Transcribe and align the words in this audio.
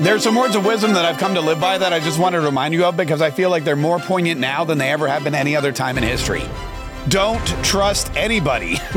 There's 0.00 0.22
some 0.22 0.34
words 0.34 0.54
of 0.54 0.64
wisdom 0.66 0.92
that 0.92 1.06
I've 1.06 1.16
come 1.16 1.32
to 1.34 1.40
live 1.40 1.58
by 1.58 1.78
that 1.78 1.94
I 1.94 2.00
just 2.00 2.18
wanted 2.18 2.40
to 2.40 2.44
remind 2.44 2.74
you 2.74 2.84
of 2.84 2.98
because 2.98 3.22
I 3.22 3.30
feel 3.30 3.48
like 3.48 3.64
they're 3.64 3.74
more 3.76 3.98
poignant 3.98 4.38
now 4.38 4.62
than 4.62 4.76
they 4.76 4.90
ever 4.90 5.08
have 5.08 5.24
been 5.24 5.34
any 5.34 5.56
other 5.56 5.72
time 5.72 5.96
in 5.96 6.04
history. 6.04 6.42
Don't 7.08 7.44
trust 7.64 8.14
anybody. 8.14 8.76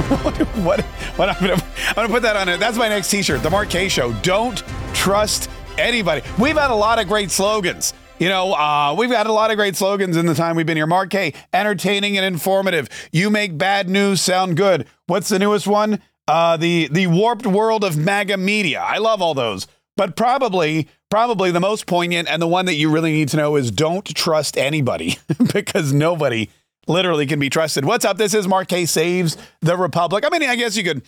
what, 0.62 0.82
what, 1.16 1.30
I'm 1.30 1.40
gonna 1.40 1.64
I'm 1.88 1.96
gonna 1.96 2.10
put 2.10 2.24
that 2.24 2.36
on 2.36 2.50
it. 2.50 2.60
That's 2.60 2.78
my 2.78 2.90
next 2.90 3.10
T-shirt. 3.10 3.42
The 3.42 3.50
Mark 3.50 3.70
Kaye 3.70 3.88
Show. 3.88 4.12
Don't 4.22 4.62
trust 4.94 5.50
anybody. 5.78 6.22
We've 6.38 6.58
had 6.58 6.70
a 6.70 6.76
lot 6.76 7.00
of 7.00 7.08
great 7.08 7.32
slogans. 7.32 7.94
You 8.20 8.28
know, 8.28 8.54
uh, 8.54 8.94
we've 8.98 9.10
had 9.10 9.28
a 9.28 9.32
lot 9.32 9.52
of 9.52 9.56
great 9.56 9.78
slogans 9.78 10.18
in 10.18 10.26
the 10.26 10.36
time 10.36 10.58
we've 10.58 10.66
been 10.66 10.76
here. 10.76 10.86
Mark 10.86 11.12
Kaye, 11.12 11.34
entertaining 11.54 12.18
and 12.18 12.26
informative. 12.26 12.90
You 13.14 13.30
make 13.30 13.58
bad 13.58 13.90
news 13.90 14.20
sound 14.20 14.58
good. 14.58 14.86
What's 15.08 15.30
the 15.30 15.40
newest 15.40 15.66
one? 15.66 16.02
Uh, 16.28 16.58
the 16.58 16.90
the 16.92 17.08
warped 17.08 17.48
world 17.48 17.86
of 17.86 17.96
MAGA 17.96 18.36
media. 18.36 18.82
I 18.82 18.98
love 18.98 19.22
all 19.22 19.34
those. 19.34 19.66
But 20.00 20.16
probably, 20.16 20.88
probably 21.10 21.52
the 21.52 21.60
most 21.60 21.88
poignant 21.88 22.30
and 22.30 22.42
the 22.42 22.48
one 22.48 22.66
that 22.66 22.76
you 22.76 22.90
really 22.90 23.12
need 23.12 23.30
to 23.30 23.38
know 23.38 23.56
is 23.56 23.72
don't 23.72 24.06
trust 24.16 24.58
anybody 24.58 25.18
because 25.54 25.92
nobody 25.92 26.50
literally 26.88 27.26
can 27.26 27.40
be 27.40 27.50
trusted. 27.50 27.86
What's 27.86 28.06
up? 28.06 28.18
This 28.18 28.34
is 28.34 28.48
Mark 28.48 28.68
Kaye 28.68 28.86
saves 28.86 29.38
the 29.62 29.76
Republic. 29.76 30.24
I 30.26 30.30
mean, 30.30 30.50
I 30.50 30.56
guess 30.56 30.78
you 30.78 30.84
could, 30.84 31.02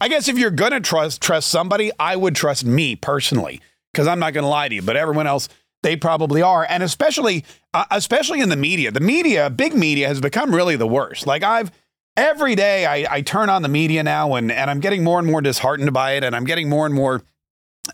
I 0.00 0.08
guess 0.08 0.28
if 0.28 0.38
you're 0.38 0.50
gonna 0.50 0.80
trust 0.80 1.20
trust 1.20 1.48
somebody, 1.48 1.90
I 1.98 2.16
would 2.16 2.34
trust 2.34 2.64
me 2.64 2.96
personally 2.96 3.60
because 3.92 4.06
I'm 4.06 4.18
not 4.18 4.34
gonna 4.34 4.48
lie 4.48 4.68
to 4.68 4.74
you. 4.74 4.82
But 4.82 4.96
everyone 4.96 5.26
else, 5.26 5.48
they 5.82 5.96
probably 5.96 6.42
are, 6.42 6.66
and 6.68 6.82
especially, 6.82 7.44
uh, 7.74 7.84
especially 7.90 8.40
in 8.40 8.48
the 8.48 8.56
media. 8.56 8.90
The 8.90 9.00
media, 9.00 9.50
big 9.50 9.74
media, 9.74 10.08
has 10.08 10.20
become 10.20 10.54
really 10.54 10.76
the 10.76 10.86
worst. 10.86 11.26
Like 11.26 11.42
I've 11.42 11.70
every 12.16 12.54
day 12.54 12.86
I, 12.86 13.16
I 13.16 13.20
turn 13.20 13.50
on 13.50 13.62
the 13.62 13.68
media 13.68 14.02
now 14.02 14.34
and 14.34 14.50
and 14.50 14.70
I'm 14.70 14.80
getting 14.80 15.04
more 15.04 15.18
and 15.18 15.28
more 15.28 15.40
disheartened 15.40 15.92
by 15.92 16.12
it, 16.12 16.24
and 16.24 16.34
I'm 16.34 16.44
getting 16.44 16.68
more 16.68 16.86
and 16.86 16.94
more 16.94 17.22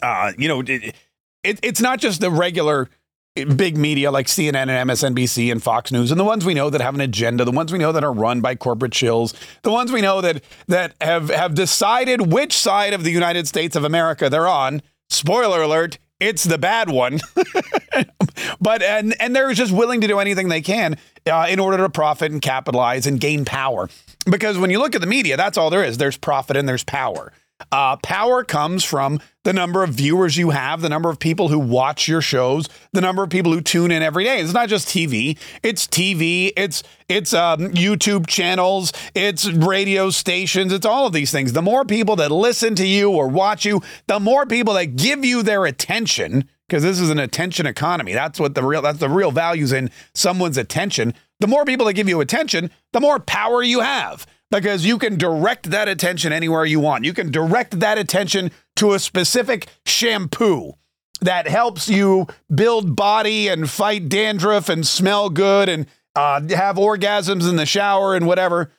uh, 0.01 0.33
you 0.39 0.49
know, 0.49 0.63
it, 0.67 0.95
it, 1.43 1.59
it's 1.62 1.81
not 1.81 1.98
just 1.98 2.21
the 2.21 2.31
regular 2.31 2.89
big 3.35 3.79
media 3.79 4.11
like 4.11 4.27
CNN 4.27 4.69
and 4.69 4.91
MSNBC 4.91 5.51
and 5.51 5.62
Fox 5.62 5.91
News 5.91 6.11
and 6.11 6.21
the 6.21 6.25
ones 6.25 6.45
we 6.45 6.53
know 6.53 6.69
that 6.69 6.83
have 6.83 6.95
an 6.95 7.01
agenda, 7.01 7.45
the 7.45 7.51
ones 7.51 7.73
we 7.73 7.79
know 7.79 7.93
that 7.93 8.05
are 8.05 8.12
run 8.12 8.41
by 8.41 8.55
corporate 8.55 8.93
shills, 8.93 9.35
the 9.63 9.73
ones 9.73 9.91
we 9.91 10.03
know 10.03 10.20
that 10.20 10.43
that 10.69 10.95
have 11.01 11.31
have 11.31 11.55
decided 11.55 12.33
which 12.33 12.53
side 12.57 12.93
of 12.93 13.05
the 13.05 13.11
United 13.11 13.48
States 13.48 13.75
of 13.75 13.85
America 13.85 14.29
they're 14.29 14.48
on. 14.48 14.83
Spoiler 15.09 15.63
alert, 15.63 15.98
it's 16.20 16.45
the 16.45 16.58
bad 16.58 16.91
one. 16.91 17.20
but 18.61 18.83
and 18.83 19.14
and 19.20 19.35
they're 19.35 19.53
just 19.55 19.73
willing 19.73 20.03
to 20.03 20.07
do 20.07 20.19
anything 20.19 20.48
they 20.48 20.63
can 20.63 20.98
uh, 21.27 21.47
in 21.48 21.59
order 21.59 21.79
to 21.79 21.89
profit 21.89 22.33
and 22.33 22.42
capitalize 22.42 23.07
and 23.07 23.19
gain 23.19 23.45
power. 23.45 23.89
Because 24.30 24.59
when 24.59 24.70
you 24.70 24.79
look 24.79 24.95
at 24.95 25.01
the 25.01 25.07
media, 25.07 25.36
that's 25.36 25.57
all 25.57 25.70
there 25.70 25.85
is. 25.85 25.98
There's 25.98 26.17
profit 26.17 26.57
and 26.57 26.69
there's 26.69 26.85
power. 26.85 27.33
Uh, 27.70 27.96
power 27.96 28.45
comes 28.45 28.84
from 28.84 29.20
the 29.45 29.52
number 29.52 29.83
of 29.83 29.90
viewers 29.90 30.36
you 30.36 30.50
have, 30.50 30.80
the 30.80 30.89
number 30.89 31.11
of 31.11 31.18
people 31.18 31.48
who 31.48 31.58
watch 31.58 32.06
your 32.06 32.20
shows, 32.20 32.68
the 32.92 33.00
number 33.00 33.23
of 33.23 33.30
people 33.30 33.52
who 33.52 33.61
tune 33.61 33.90
in 33.90 34.02
every 34.02 34.24
day. 34.24 34.40
It's 34.40 34.52
not 34.52 34.68
just 34.68 34.89
TV; 34.89 35.39
it's 35.62 35.86
TV, 35.86 36.52
it's 36.56 36.83
it's 37.08 37.34
um, 37.34 37.70
YouTube 37.73 38.27
channels, 38.27 38.92
it's 39.14 39.46
radio 39.46 40.11
stations, 40.11 40.73
it's 40.73 40.86
all 40.86 41.06
of 41.06 41.12
these 41.12 41.30
things. 41.30 41.52
The 41.52 41.62
more 41.62 41.84
people 41.84 42.17
that 42.17 42.30
listen 42.30 42.74
to 42.77 42.86
you 42.86 43.11
or 43.11 43.28
watch 43.28 43.64
you, 43.64 43.83
the 44.06 44.20
more 44.20 44.46
people 44.46 44.74
that 44.74 44.96
give 44.96 45.24
you 45.24 45.42
their 45.42 45.67
attention, 45.67 46.48
because 46.68 46.83
this 46.83 47.00
is 47.00 47.11
an 47.11 47.18
attention 47.18 47.67
economy. 47.67 48.14
That's 48.14 48.40
what 48.40 48.55
the 48.55 48.62
real 48.62 48.83
that's 48.83 48.98
the 48.98 49.08
real 49.08 49.30
values 49.30 49.73
in 49.73 49.90
someone's 50.14 50.56
attention. 50.56 51.14
The 51.40 51.48
more 51.48 51.64
people 51.64 51.86
that 51.86 51.94
give 51.94 52.08
you 52.08 52.20
attention, 52.20 52.70
the 52.92 53.00
more 53.00 53.18
power 53.18 53.62
you 53.62 53.80
have 53.80 54.27
because 54.52 54.85
you 54.85 54.98
can 54.98 55.17
direct 55.17 55.70
that 55.70 55.89
attention 55.89 56.33
anywhere 56.33 56.64
you 56.64 56.79
want. 56.79 57.05
You 57.05 57.14
can 57.14 57.30
direct 57.30 57.80
that 57.80 57.98
attention 57.98 58.52
to 58.77 58.92
a 58.92 58.98
specific 58.98 59.67
shampoo 59.86 60.74
that 61.23 61.48
helps 61.48 61.89
you 61.89 62.27
build 62.55 62.95
body 62.95 63.48
and 63.48 63.68
fight 63.68 64.08
dandruff 64.08 64.68
and 64.68 64.86
smell 64.86 65.30
good 65.30 65.68
and 65.68 65.86
uh, 66.14 66.42
have 66.51 66.77
orgasms 66.77 67.48
in 67.48 67.57
the 67.57 67.64
shower 67.64 68.14
and 68.14 68.27
whatever. 68.27 68.70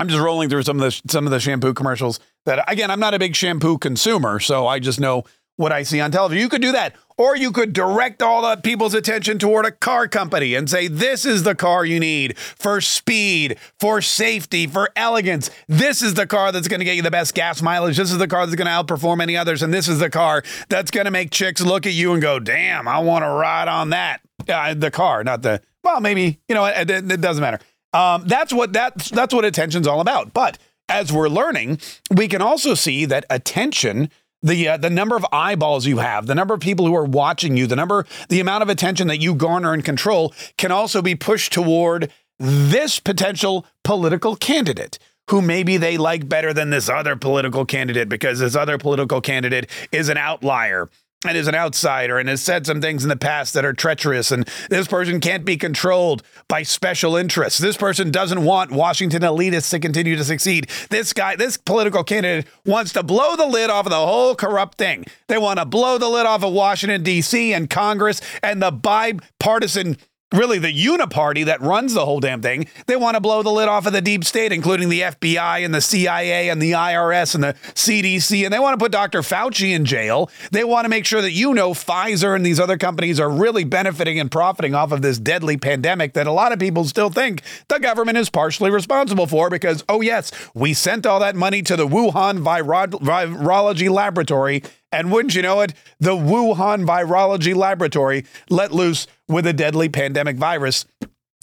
I'm 0.00 0.08
just 0.08 0.20
rolling 0.20 0.48
through 0.48 0.62
some 0.62 0.80
of 0.80 0.84
the 0.84 1.10
some 1.10 1.26
of 1.26 1.30
the 1.30 1.38
shampoo 1.38 1.74
commercials 1.74 2.18
that 2.46 2.64
again 2.70 2.90
I'm 2.90 2.98
not 2.98 3.14
a 3.14 3.18
big 3.18 3.36
shampoo 3.36 3.78
consumer, 3.78 4.40
so 4.40 4.66
I 4.66 4.78
just 4.78 4.98
know 4.98 5.24
what 5.56 5.72
I 5.72 5.82
see 5.82 6.00
on 6.00 6.10
television. 6.10 6.42
You 6.42 6.48
could 6.48 6.62
do 6.62 6.72
that. 6.72 6.94
Or 7.16 7.36
you 7.36 7.52
could 7.52 7.72
direct 7.72 8.22
all 8.22 8.42
the 8.42 8.60
people's 8.60 8.92
attention 8.92 9.38
toward 9.38 9.66
a 9.66 9.70
car 9.70 10.08
company 10.08 10.56
and 10.56 10.68
say, 10.68 10.88
this 10.88 11.24
is 11.24 11.44
the 11.44 11.54
car 11.54 11.84
you 11.84 12.00
need 12.00 12.36
for 12.36 12.80
speed, 12.80 13.56
for 13.78 14.02
safety, 14.02 14.66
for 14.66 14.90
elegance. 14.96 15.48
This 15.68 16.02
is 16.02 16.14
the 16.14 16.26
car 16.26 16.50
that's 16.50 16.66
going 16.66 16.80
to 16.80 16.84
get 16.84 16.96
you 16.96 17.02
the 17.02 17.12
best 17.12 17.32
gas 17.34 17.62
mileage. 17.62 17.96
This 17.96 18.10
is 18.10 18.18
the 18.18 18.26
car 18.26 18.46
that's 18.46 18.56
going 18.56 18.66
to 18.66 18.72
outperform 18.72 19.22
any 19.22 19.36
others. 19.36 19.62
And 19.62 19.72
this 19.72 19.86
is 19.86 20.00
the 20.00 20.10
car 20.10 20.42
that's 20.68 20.90
going 20.90 21.04
to 21.04 21.12
make 21.12 21.30
chicks 21.30 21.60
look 21.60 21.86
at 21.86 21.92
you 21.92 22.14
and 22.14 22.20
go, 22.20 22.40
damn, 22.40 22.88
I 22.88 22.98
want 22.98 23.22
to 23.22 23.28
ride 23.28 23.68
on 23.68 23.90
that. 23.90 24.20
Uh, 24.48 24.74
the 24.74 24.90
car, 24.90 25.22
not 25.22 25.42
the, 25.42 25.62
well, 25.84 26.00
maybe, 26.00 26.40
you 26.48 26.56
know, 26.56 26.64
it, 26.64 26.90
it 26.90 27.20
doesn't 27.20 27.40
matter. 27.40 27.60
Um, 27.92 28.24
that's 28.26 28.52
what 28.52 28.72
that's 28.72 29.08
that's 29.10 29.32
what 29.32 29.44
attention's 29.44 29.86
all 29.86 30.00
about. 30.00 30.34
But 30.34 30.58
as 30.88 31.12
we're 31.12 31.28
learning, 31.28 31.78
we 32.10 32.26
can 32.26 32.42
also 32.42 32.74
see 32.74 33.04
that 33.04 33.24
attention 33.30 34.10
the 34.44 34.68
uh, 34.68 34.76
the 34.76 34.90
number 34.90 35.16
of 35.16 35.26
eyeballs 35.32 35.86
you 35.86 35.98
have, 35.98 36.26
the 36.26 36.34
number 36.34 36.54
of 36.54 36.60
people 36.60 36.86
who 36.86 36.94
are 36.94 37.04
watching 37.04 37.56
you, 37.56 37.66
the 37.66 37.74
number, 37.74 38.06
the 38.28 38.38
amount 38.38 38.62
of 38.62 38.68
attention 38.68 39.08
that 39.08 39.18
you 39.18 39.34
garner 39.34 39.72
and 39.72 39.84
control 39.84 40.32
can 40.56 40.70
also 40.70 41.02
be 41.02 41.16
pushed 41.16 41.52
toward 41.52 42.12
this 42.38 43.00
potential 43.00 43.66
political 43.82 44.36
candidate 44.36 44.98
who 45.30 45.40
maybe 45.40 45.78
they 45.78 45.96
like 45.96 46.28
better 46.28 46.52
than 46.52 46.68
this 46.68 46.88
other 46.88 47.16
political 47.16 47.64
candidate 47.64 48.08
because 48.08 48.40
this 48.40 48.54
other 48.54 48.76
political 48.76 49.22
candidate 49.22 49.70
is 49.90 50.10
an 50.10 50.18
outlier 50.18 50.90
and 51.24 51.36
is 51.36 51.48
an 51.48 51.54
outsider 51.54 52.18
and 52.18 52.28
has 52.28 52.42
said 52.42 52.66
some 52.66 52.80
things 52.80 53.02
in 53.02 53.08
the 53.08 53.16
past 53.16 53.54
that 53.54 53.64
are 53.64 53.72
treacherous 53.72 54.30
and 54.30 54.48
this 54.68 54.86
person 54.86 55.20
can't 55.20 55.44
be 55.44 55.56
controlled 55.56 56.22
by 56.48 56.62
special 56.62 57.16
interests. 57.16 57.58
This 57.58 57.76
person 57.76 58.10
doesn't 58.10 58.44
want 58.44 58.70
washington 58.70 59.22
elitists 59.22 59.70
to 59.70 59.78
continue 59.78 60.16
to 60.16 60.24
succeed. 60.24 60.68
This 60.90 61.12
guy 61.12 61.36
this 61.36 61.56
political 61.56 62.04
candidate 62.04 62.46
wants 62.64 62.92
to 62.92 63.02
blow 63.02 63.36
the 63.36 63.46
lid 63.46 63.70
off 63.70 63.86
of 63.86 63.90
the 63.90 63.96
whole 63.96 64.34
corrupt 64.34 64.78
thing. 64.78 65.04
They 65.28 65.38
want 65.38 65.58
to 65.58 65.64
blow 65.64 65.98
the 65.98 66.08
lid 66.08 66.26
off 66.26 66.44
of 66.44 66.52
washington 66.52 67.02
d.c 67.02 67.52
and 67.52 67.70
congress 67.70 68.20
and 68.42 68.62
the 68.62 68.70
bipartisan 68.70 69.96
really 70.34 70.58
the 70.58 70.72
uniparty 70.72 71.44
that 71.46 71.60
runs 71.60 71.94
the 71.94 72.04
whole 72.04 72.20
damn 72.20 72.42
thing. 72.42 72.66
They 72.86 72.96
want 72.96 73.14
to 73.14 73.20
blow 73.20 73.42
the 73.42 73.50
lid 73.50 73.68
off 73.68 73.86
of 73.86 73.92
the 73.92 74.02
deep 74.02 74.24
state, 74.24 74.52
including 74.52 74.88
the 74.88 75.02
FBI 75.02 75.64
and 75.64 75.74
the 75.74 75.80
CIA 75.80 76.50
and 76.50 76.60
the 76.60 76.72
IRS 76.72 77.34
and 77.34 77.44
the 77.44 77.54
CDC. 77.74 78.44
And 78.44 78.52
they 78.52 78.58
want 78.58 78.78
to 78.78 78.82
put 78.82 78.92
Dr. 78.92 79.20
Fauci 79.20 79.74
in 79.74 79.84
jail. 79.84 80.30
They 80.50 80.64
want 80.64 80.84
to 80.84 80.88
make 80.88 81.06
sure 81.06 81.22
that 81.22 81.32
you 81.32 81.54
know 81.54 81.72
Pfizer 81.72 82.34
and 82.34 82.44
these 82.44 82.60
other 82.60 82.76
companies 82.76 83.20
are 83.20 83.30
really 83.30 83.64
benefiting 83.64 84.18
and 84.18 84.30
profiting 84.30 84.74
off 84.74 84.92
of 84.92 85.02
this 85.02 85.18
deadly 85.18 85.56
pandemic 85.56 86.14
that 86.14 86.26
a 86.26 86.32
lot 86.32 86.52
of 86.52 86.58
people 86.58 86.84
still 86.84 87.10
think 87.10 87.42
the 87.68 87.78
government 87.78 88.18
is 88.18 88.30
partially 88.30 88.70
responsible 88.70 89.26
for 89.26 89.50
because, 89.50 89.84
oh, 89.88 90.00
yes, 90.00 90.32
we 90.54 90.74
sent 90.74 91.06
all 91.06 91.20
that 91.20 91.36
money 91.36 91.62
to 91.62 91.76
the 91.76 91.86
Wuhan 91.86 92.40
viro- 92.40 92.86
virology 92.86 93.90
laboratory 93.90 94.62
and 94.94 95.12
wouldn't 95.12 95.34
you 95.34 95.42
know 95.42 95.60
it, 95.60 95.74
the 95.98 96.12
Wuhan 96.12 96.86
Virology 96.86 97.54
Laboratory 97.54 98.24
let 98.48 98.72
loose 98.72 99.06
with 99.28 99.46
a 99.46 99.52
deadly 99.52 99.88
pandemic 99.88 100.36
virus 100.36 100.86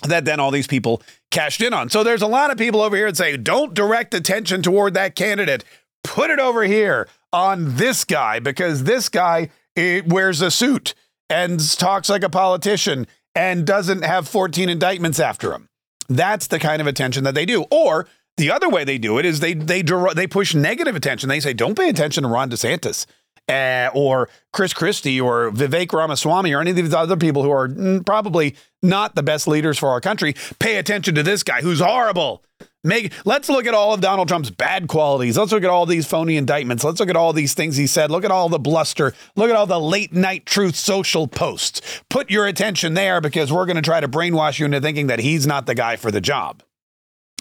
that 0.03 0.25
then 0.25 0.39
all 0.39 0.51
these 0.51 0.67
people 0.67 1.01
cashed 1.29 1.61
in 1.61 1.73
on. 1.73 1.89
So 1.89 2.03
there's 2.03 2.21
a 2.21 2.27
lot 2.27 2.51
of 2.51 2.57
people 2.57 2.81
over 2.81 2.95
here 2.95 3.07
that 3.07 3.17
say, 3.17 3.37
don't 3.37 3.73
direct 3.73 4.13
attention 4.13 4.61
toward 4.61 4.93
that 4.95 5.15
candidate. 5.15 5.63
Put 6.03 6.31
it 6.31 6.39
over 6.39 6.63
here 6.63 7.07
on 7.31 7.75
this 7.75 8.03
guy 8.03 8.39
because 8.39 8.83
this 8.83 9.09
guy 9.09 9.49
eh, 9.75 10.01
wears 10.05 10.41
a 10.41 10.49
suit 10.49 10.95
and 11.29 11.59
talks 11.77 12.09
like 12.09 12.23
a 12.23 12.29
politician 12.29 13.05
and 13.35 13.65
doesn't 13.65 14.03
have 14.03 14.27
14 14.27 14.69
indictments 14.69 15.19
after 15.19 15.53
him. 15.53 15.69
That's 16.09 16.47
the 16.47 16.59
kind 16.59 16.81
of 16.81 16.87
attention 16.87 17.23
that 17.23 17.35
they 17.35 17.45
do. 17.45 17.65
Or 17.71 18.07
the 18.37 18.51
other 18.51 18.69
way 18.69 18.83
they 18.83 18.97
do 18.97 19.17
it 19.17 19.25
is 19.25 19.39
they 19.39 19.53
they 19.53 19.83
they 20.15 20.27
push 20.27 20.55
negative 20.55 20.95
attention. 20.95 21.29
They 21.29 21.39
say, 21.39 21.53
"Don't 21.53 21.77
pay 21.77 21.89
attention 21.89 22.23
to 22.23 22.29
Ron 22.29 22.49
DeSantis." 22.49 23.05
Uh, 23.49 23.89
or 23.93 24.29
Chris 24.53 24.71
Christie 24.73 25.19
or 25.19 25.51
Vivek 25.51 25.91
Ramaswamy 25.91 26.53
or 26.53 26.61
any 26.61 26.69
of 26.69 26.77
these 26.77 26.93
other 26.93 27.17
people 27.17 27.43
who 27.43 27.51
are 27.51 27.67
probably 28.05 28.55
not 28.81 29.15
the 29.15 29.23
best 29.23 29.45
leaders 29.45 29.77
for 29.77 29.89
our 29.89 29.99
country. 29.99 30.35
Pay 30.59 30.77
attention 30.77 31.15
to 31.15 31.23
this 31.23 31.43
guy 31.43 31.61
who's 31.61 31.81
horrible. 31.81 32.43
Make 32.83 33.13
let's 33.25 33.47
look 33.49 33.67
at 33.67 33.73
all 33.73 33.93
of 33.93 34.01
Donald 34.01 34.27
Trump's 34.27 34.49
bad 34.49 34.87
qualities. 34.87 35.37
Let's 35.37 35.51
look 35.51 35.63
at 35.63 35.69
all 35.69 35.85
these 35.85 36.07
phony 36.07 36.35
indictments. 36.35 36.83
Let's 36.83 36.99
look 36.99 37.09
at 37.09 37.15
all 37.15 37.31
these 37.31 37.53
things 37.53 37.77
he 37.77 37.85
said. 37.85 38.09
Look 38.09 38.23
at 38.23 38.31
all 38.31 38.49
the 38.49 38.57
bluster. 38.57 39.13
Look 39.35 39.49
at 39.49 39.55
all 39.55 39.67
the 39.67 39.79
late 39.79 40.13
night 40.13 40.45
truth 40.45 40.75
social 40.75 41.27
posts. 41.27 41.81
Put 42.09 42.31
your 42.31 42.47
attention 42.47 42.95
there 42.95 43.21
because 43.21 43.51
we're 43.51 43.67
going 43.67 43.75
to 43.75 43.81
try 43.83 43.99
to 43.99 44.07
brainwash 44.07 44.59
you 44.59 44.65
into 44.65 44.81
thinking 44.81 45.07
that 45.07 45.19
he's 45.19 45.45
not 45.45 45.67
the 45.67 45.75
guy 45.75 45.95
for 45.95 46.09
the 46.09 46.21
job. 46.21 46.63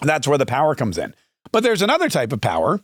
That's 0.03 0.29
where 0.29 0.39
the 0.39 0.47
power 0.47 0.75
comes 0.75 0.99
in. 0.99 1.15
But 1.53 1.63
there's 1.63 1.83
another 1.83 2.11
type 2.11 2.33
of 2.33 2.41
power, 2.41 2.81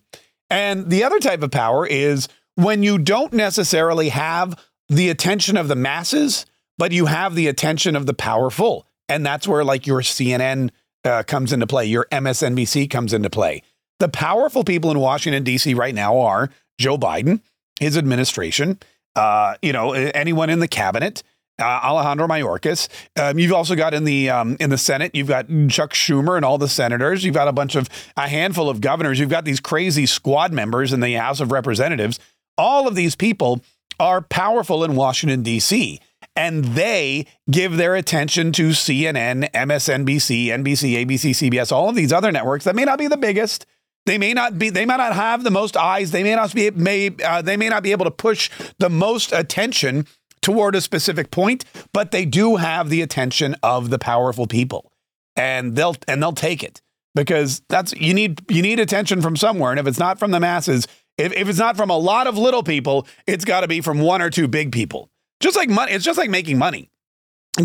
and 0.49 0.89
the 0.91 1.05
other 1.05 1.19
type 1.19 1.43
of 1.43 1.51
power 1.51 1.87
is 1.87 2.27
when 2.57 2.83
you 2.83 2.99
don't 2.99 3.33
necessarily 3.33 4.09
have 4.09 4.61
the 4.89 5.09
attention 5.09 5.57
of 5.57 5.69
the 5.69 5.77
masses, 5.77 6.47
but 6.79 6.93
you 6.93 7.07
have 7.07 7.35
the 7.35 7.47
attention 7.49 7.97
of 7.97 8.07
the 8.07 8.15
powerful. 8.15 8.87
And 9.09 9.25
that's 9.25 9.47
where 9.47 9.65
like 9.65 9.87
your 9.87 10.01
CNN 10.01 10.71
uh, 11.05 11.23
comes 11.23 11.53
into 11.53 11.67
play. 11.67 11.87
Your 11.87 12.07
MSNBC 12.11 12.91
comes 12.91 13.13
into 13.13 13.31
play. 13.31 13.63
The 13.99 14.09
powerful 14.09 14.65
people 14.65 14.91
in 14.91 14.99
Washington, 14.99 15.45
D.C. 15.45 15.73
right 15.75 15.95
now 15.95 16.19
are 16.19 16.51
Joe 16.79 16.99
Biden, 16.99 17.41
his 17.81 17.97
administration, 17.97 18.79
uh, 19.15 19.55
you 19.63 19.73
know, 19.73 19.93
anyone 19.93 20.51
in 20.51 20.59
the 20.59 20.69
cabinet, 20.69 21.23
uh, 21.59 21.65
Alejandro 21.65 22.27
Mayorkas. 22.27 22.89
Um, 23.19 23.39
you've 23.39 23.53
also 23.53 23.75
got 23.75 23.95
in 23.95 24.05
the 24.05 24.29
um, 24.29 24.57
in 24.61 24.69
the 24.69 24.77
Senate, 24.77 25.15
you've 25.15 25.29
got 25.29 25.47
Chuck 25.69 25.95
Schumer 25.95 26.37
and 26.37 26.45
all 26.45 26.59
the 26.59 26.69
senators. 26.69 27.25
You've 27.25 27.35
got 27.35 27.49
a 27.49 27.53
bunch 27.53 27.75
of 27.77 27.89
a 28.17 28.29
handful 28.29 28.69
of 28.69 28.83
governors. 28.83 29.19
You've 29.19 29.31
got 29.31 29.47
these 29.47 29.61
crazy 29.61 30.05
squad 30.05 30.53
members 30.53 30.93
in 30.93 31.01
the 31.01 31.15
House 31.15 31.41
of 31.41 31.53
Representatives. 31.53 32.21
All 32.59 32.89
of 32.89 32.95
these 32.95 33.17
people 33.17 33.61
are 33.99 34.21
powerful 34.21 34.85
in 34.85 34.95
Washington 34.95 35.43
D.C 35.43 36.01
and 36.37 36.65
they 36.65 37.27
give 37.51 37.77
their 37.77 37.95
attention 37.95 38.53
to 38.53 38.69
CNN, 38.69 39.51
MSNBC, 39.53 40.47
NBC, 40.49 41.07
ABC, 41.07 41.31
CBS, 41.31 41.73
all 41.73 41.89
of 41.89 41.95
these 41.95 42.13
other 42.13 42.31
networks 42.31 42.65
that 42.65 42.77
may 42.77 42.85
not 42.85 42.99
be 42.99 43.09
the 43.09 43.17
biggest. 43.17 43.67
They 44.05 44.19
may 44.19 44.35
not 44.35 44.57
be. 44.59 44.71
They 44.71 44.87
may 44.87 44.97
not 44.97 45.15
have 45.15 45.43
the 45.43 45.51
most 45.51 45.77
eyes. 45.77 46.13
They 46.13 46.23
may 46.23 46.37
not 46.37 46.55
be. 46.55 46.71
May 46.71 47.11
uh, 47.25 47.43
they 47.43 47.57
may 47.57 47.69
not 47.69 47.83
be 47.83 47.91
able 47.91 48.05
to 48.05 48.11
push 48.11 48.51
the 48.79 48.91
most 48.91 49.33
attention 49.33 50.07
toward 50.43 50.77
a 50.77 50.81
specific 50.81 51.33
point, 51.33 51.65
but 51.93 52.13
they 52.13 52.25
do 52.25 52.57
have 52.57 52.89
the 52.89 53.03
attention 53.03 53.57
of 53.65 53.91
the 53.91 53.99
powerful 53.99 54.47
people, 54.47 54.93
and 55.35 55.75
they'll 55.75 55.97
and 56.07 56.23
they'll 56.23 56.33
take 56.33 56.63
it 56.63 56.81
because 57.17 57.63
that's 57.69 57.95
you 57.95 58.15
need 58.15 58.49
you 58.49 58.63
need 58.63 58.79
attention 58.79 59.23
from 59.23 59.35
somewhere, 59.35 59.73
and 59.73 59.81
if 59.81 59.89
it's 59.89 59.99
not 59.99 60.21
from 60.21 60.31
the 60.31 60.39
masses, 60.39 60.87
if, 61.19 61.33
if 61.33 61.49
it's 61.49 61.59
not 61.59 61.77
from 61.77 61.91
a 61.91 61.97
lot 61.97 62.27
of 62.27 62.37
little 62.37 62.63
people, 62.63 63.07
it's 63.27 63.45
got 63.45 63.61
to 63.61 63.69
be 63.69 63.81
from 63.81 63.99
one 63.99 64.23
or 64.23 64.31
two 64.31 64.49
big 64.49 64.73
people. 64.73 65.11
Just 65.41 65.57
like 65.57 65.69
money, 65.69 65.93
it's 65.93 66.05
just 66.05 66.19
like 66.19 66.31
making 66.31 66.59
money. 66.59 66.91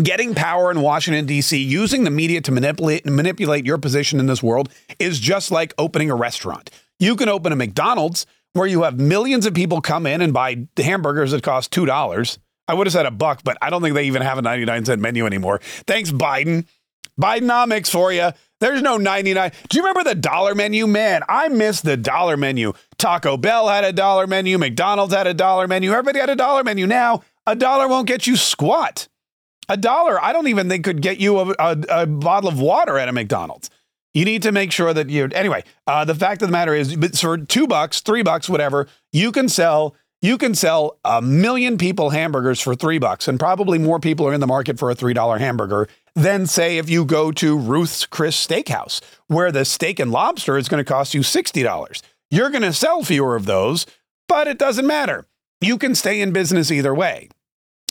Getting 0.02 0.34
power 0.34 0.70
in 0.70 0.80
Washington, 0.80 1.26
D.C., 1.26 1.58
using 1.58 2.04
the 2.04 2.10
media 2.10 2.40
to 2.42 2.52
manipulate, 2.52 3.04
manipulate 3.04 3.66
your 3.66 3.76
position 3.76 4.20
in 4.20 4.26
this 4.26 4.42
world 4.42 4.70
is 4.98 5.20
just 5.20 5.50
like 5.50 5.74
opening 5.76 6.10
a 6.10 6.14
restaurant. 6.14 6.70
You 6.98 7.14
can 7.14 7.28
open 7.28 7.52
a 7.52 7.56
McDonald's 7.56 8.24
where 8.54 8.66
you 8.66 8.82
have 8.84 8.98
millions 8.98 9.44
of 9.44 9.54
people 9.54 9.80
come 9.80 10.06
in 10.06 10.22
and 10.22 10.32
buy 10.32 10.66
hamburgers 10.78 11.32
that 11.32 11.42
cost 11.42 11.72
$2. 11.72 12.38
I 12.68 12.74
would 12.74 12.86
have 12.86 12.92
said 12.92 13.06
a 13.06 13.10
buck, 13.10 13.42
but 13.44 13.58
I 13.60 13.70
don't 13.70 13.82
think 13.82 13.94
they 13.94 14.04
even 14.04 14.22
have 14.22 14.38
a 14.38 14.42
99 14.42 14.84
cent 14.86 15.00
menu 15.00 15.26
anymore. 15.26 15.60
Thanks, 15.86 16.10
Biden. 16.10 16.66
Bidenomics 17.20 17.90
for 17.90 18.12
you. 18.12 18.30
There's 18.62 18.80
no 18.80 18.96
99. 18.96 19.50
Do 19.68 19.76
you 19.76 19.82
remember 19.82 20.08
the 20.08 20.14
dollar 20.14 20.54
menu? 20.54 20.86
Man, 20.86 21.22
I 21.28 21.48
miss 21.48 21.80
the 21.80 21.96
dollar 21.96 22.36
menu. 22.36 22.74
Taco 22.96 23.36
Bell 23.36 23.66
had 23.66 23.82
a 23.82 23.92
dollar 23.92 24.28
menu. 24.28 24.56
McDonald's 24.56 25.12
had 25.12 25.26
a 25.26 25.34
dollar 25.34 25.66
menu. 25.66 25.90
Everybody 25.90 26.20
had 26.20 26.30
a 26.30 26.36
dollar 26.36 26.62
menu 26.62 26.86
now. 26.86 27.24
A 27.44 27.56
dollar 27.56 27.88
won't 27.88 28.06
get 28.06 28.28
you 28.28 28.36
squat. 28.36 29.08
A 29.68 29.76
dollar, 29.76 30.22
I 30.22 30.32
don't 30.32 30.46
even 30.46 30.68
think 30.68 30.84
could 30.84 31.02
get 31.02 31.18
you 31.18 31.40
a, 31.40 31.54
a, 31.58 31.76
a 31.88 32.06
bottle 32.06 32.48
of 32.48 32.60
water 32.60 32.98
at 32.98 33.08
a 33.08 33.12
McDonald's. 33.12 33.68
You 34.14 34.24
need 34.24 34.42
to 34.42 34.52
make 34.52 34.70
sure 34.70 34.94
that 34.94 35.10
you. 35.10 35.28
Anyway, 35.34 35.64
uh, 35.88 36.04
the 36.04 36.14
fact 36.14 36.40
of 36.42 36.46
the 36.46 36.52
matter 36.52 36.72
is, 36.72 36.94
for 37.20 37.38
two 37.38 37.66
bucks, 37.66 38.00
three 38.00 38.22
bucks, 38.22 38.48
whatever, 38.48 38.86
you 39.10 39.32
can 39.32 39.48
sell. 39.48 39.96
You 40.20 40.38
can 40.38 40.54
sell 40.54 41.00
a 41.04 41.20
million 41.20 41.78
people 41.78 42.10
hamburgers 42.10 42.60
for 42.60 42.76
three 42.76 43.00
bucks, 43.00 43.26
and 43.26 43.40
probably 43.40 43.78
more 43.78 43.98
people 43.98 44.24
are 44.28 44.32
in 44.32 44.38
the 44.38 44.46
market 44.46 44.78
for 44.78 44.88
a 44.88 44.94
three 44.94 45.14
dollar 45.14 45.38
hamburger 45.38 45.88
than 46.14 46.46
say 46.46 46.78
if 46.78 46.90
you 46.90 47.04
go 47.04 47.32
to 47.32 47.56
Ruth's 47.56 48.06
Chris 48.06 48.46
Steakhouse, 48.46 49.00
where 49.28 49.52
the 49.52 49.64
steak 49.64 49.98
and 49.98 50.12
lobster 50.12 50.58
is 50.58 50.68
going 50.68 50.84
to 50.84 50.90
cost 50.90 51.14
you 51.14 51.22
sixty 51.22 51.62
dollars. 51.62 52.02
You're 52.30 52.50
going 52.50 52.62
to 52.62 52.72
sell 52.72 53.02
fewer 53.02 53.36
of 53.36 53.44
those, 53.44 53.84
but 54.26 54.48
it 54.48 54.58
doesn't 54.58 54.86
matter 54.86 55.26
you 55.62 55.78
can 55.78 55.94
stay 55.94 56.20
in 56.20 56.32
business 56.32 56.70
either 56.70 56.94
way. 56.94 57.28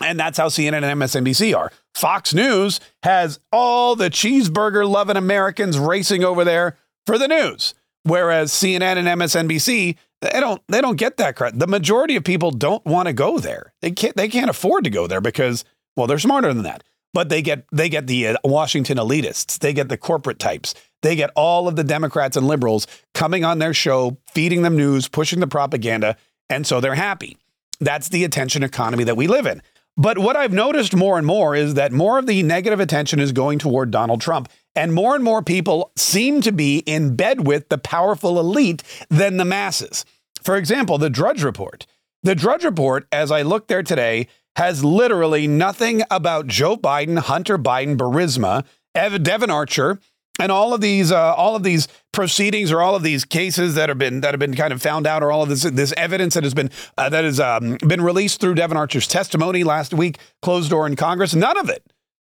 And 0.04 0.20
that's 0.20 0.38
how 0.38 0.48
CNN 0.48 0.84
and 0.84 1.02
MSNBC 1.02 1.56
are. 1.56 1.72
Fox 1.96 2.34
News 2.34 2.80
has 3.04 3.40
all 3.52 3.96
the 3.96 4.10
cheeseburger 4.10 4.88
loving 4.88 5.18
Americans 5.18 5.80
racing 5.80 6.24
over 6.24 6.44
there 6.44 6.78
for 7.06 7.18
the 7.18 7.28
news. 7.28 7.74
Whereas 8.04 8.52
CNN 8.52 8.98
and 8.98 9.08
MSNBC, 9.08 9.96
they 10.22 10.40
don't 10.40 10.62
they 10.68 10.82
don't 10.82 10.98
get 10.98 11.18
that 11.18 11.36
credit. 11.36 11.60
The 11.60 11.68
majority 11.68 12.16
of 12.16 12.24
people 12.24 12.52
don't 12.52 12.84
want 12.86 13.08
to 13.08 13.14
go 13.14 13.38
there. 13.38 13.74
They 13.82 13.92
can't 13.92 14.16
they 14.18 14.28
can't 14.28 14.50
afford 14.50 14.84
to 14.86 14.90
go 14.90 15.06
there 15.08 15.22
because 15.22 15.64
well, 15.96 16.08
they're 16.08 16.20
smarter 16.20 16.54
than 16.54 16.64
that. 16.64 16.84
But 17.14 17.30
they 17.30 17.42
get 17.42 17.66
they 17.72 17.90
get 17.90 18.08
the 18.08 18.28
uh, 18.28 18.36
Washington 18.44 18.98
elitists. 18.98 19.60
They 19.60 19.74
get 19.74 19.90
the 19.90 19.98
corporate 19.98 20.40
types. 20.40 20.74
They 21.02 21.16
get 21.16 21.32
all 21.36 21.68
of 21.68 21.76
the 21.76 21.84
Democrats 21.84 22.38
and 22.38 22.48
liberals 22.48 22.88
coming 23.14 23.44
on 23.44 23.60
their 23.60 23.74
show, 23.74 24.18
feeding 24.34 24.62
them 24.62 24.78
news, 24.78 25.08
pushing 25.08 25.40
the 25.40 25.48
propaganda, 25.48 26.16
and 26.50 26.66
so 26.66 26.80
they're 26.80 26.96
happy. 26.96 27.38
That's 27.80 28.10
the 28.10 28.24
attention 28.24 28.64
economy 28.64 29.04
that 29.06 29.18
we 29.18 29.28
live 29.28 29.46
in. 29.48 29.62
But 29.98 30.18
what 30.18 30.36
I've 30.36 30.54
noticed 30.54 30.96
more 30.96 31.18
and 31.18 31.28
more 31.28 31.56
is 31.56 31.74
that 31.74 31.92
more 31.92 32.18
of 32.18 32.26
the 32.26 32.44
negative 32.44 32.80
attention 32.80 33.20
is 33.20 33.32
going 33.32 33.60
toward 33.60 33.92
Donald 33.92 34.22
Trump. 34.22 34.50
And 34.74 34.94
more 34.94 35.16
and 35.16 35.24
more 35.24 35.42
people 35.42 35.92
seem 35.98 36.42
to 36.42 36.52
be 36.52 36.80
in 36.80 37.16
bed 37.16 37.46
with 37.46 37.68
the 37.70 37.78
powerful 37.78 38.40
elite 38.40 38.84
than 39.10 39.38
the 39.38 39.46
masses. 39.46 40.06
For 40.44 40.56
example, 40.56 40.98
the 40.98 41.10
Drudge 41.10 41.44
Report. 41.44 41.86
The 42.24 42.36
Drudge 42.36 42.64
Report, 42.64 43.06
as 43.12 43.32
I 43.32 43.42
looked 43.42 43.68
there 43.68 43.84
today, 43.84 44.28
has 44.56 44.84
literally 44.84 45.48
nothing 45.48 46.04
about 46.12 46.48
Joe 46.48 46.78
Biden, 46.78 47.20
Hunter 47.20 47.58
Biden, 47.58 47.98
Burisma, 47.98 48.66
Devon 48.94 49.50
Archer, 49.50 50.00
and 50.40 50.52
all 50.52 50.74
of 50.74 50.82
these 50.82 51.12
uh, 51.12 51.34
all 51.36 51.56
of 51.56 51.64
these 51.64 51.88
proceedings 52.12 52.72
or 52.72 52.82
all 52.82 52.96
of 52.96 53.04
these 53.04 53.26
cases 53.26 53.76
that 53.76 53.90
have 53.90 53.98
been 53.98 54.22
that 54.22 54.34
have 54.34 54.40
been 54.40 54.56
kind 54.56 54.74
of 54.74 54.82
found 54.82 55.06
out 55.06 55.24
or 55.24 55.32
all 55.32 55.44
of 55.44 55.50
this 55.50 55.64
this 55.64 55.94
evidence 55.98 56.34
that 56.34 56.44
has 56.44 56.54
been 56.54 56.70
uh, 56.98 57.10
that 57.10 57.24
has 57.24 57.40
um, 57.40 57.78
been 57.88 58.02
released 58.02 58.42
through 58.42 58.56
Devon 58.56 58.78
Archer's 58.78 59.08
testimony 59.08 59.64
last 59.64 59.94
week, 59.94 60.18
closed 60.42 60.70
door 60.70 60.88
in 60.88 60.96
Congress. 60.96 61.36
None 61.36 61.58
of 61.58 61.70
it. 61.70 61.84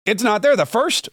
It's 0.05 0.23
not 0.23 0.41
there. 0.41 0.55
The 0.55 0.65
first 0.65 1.09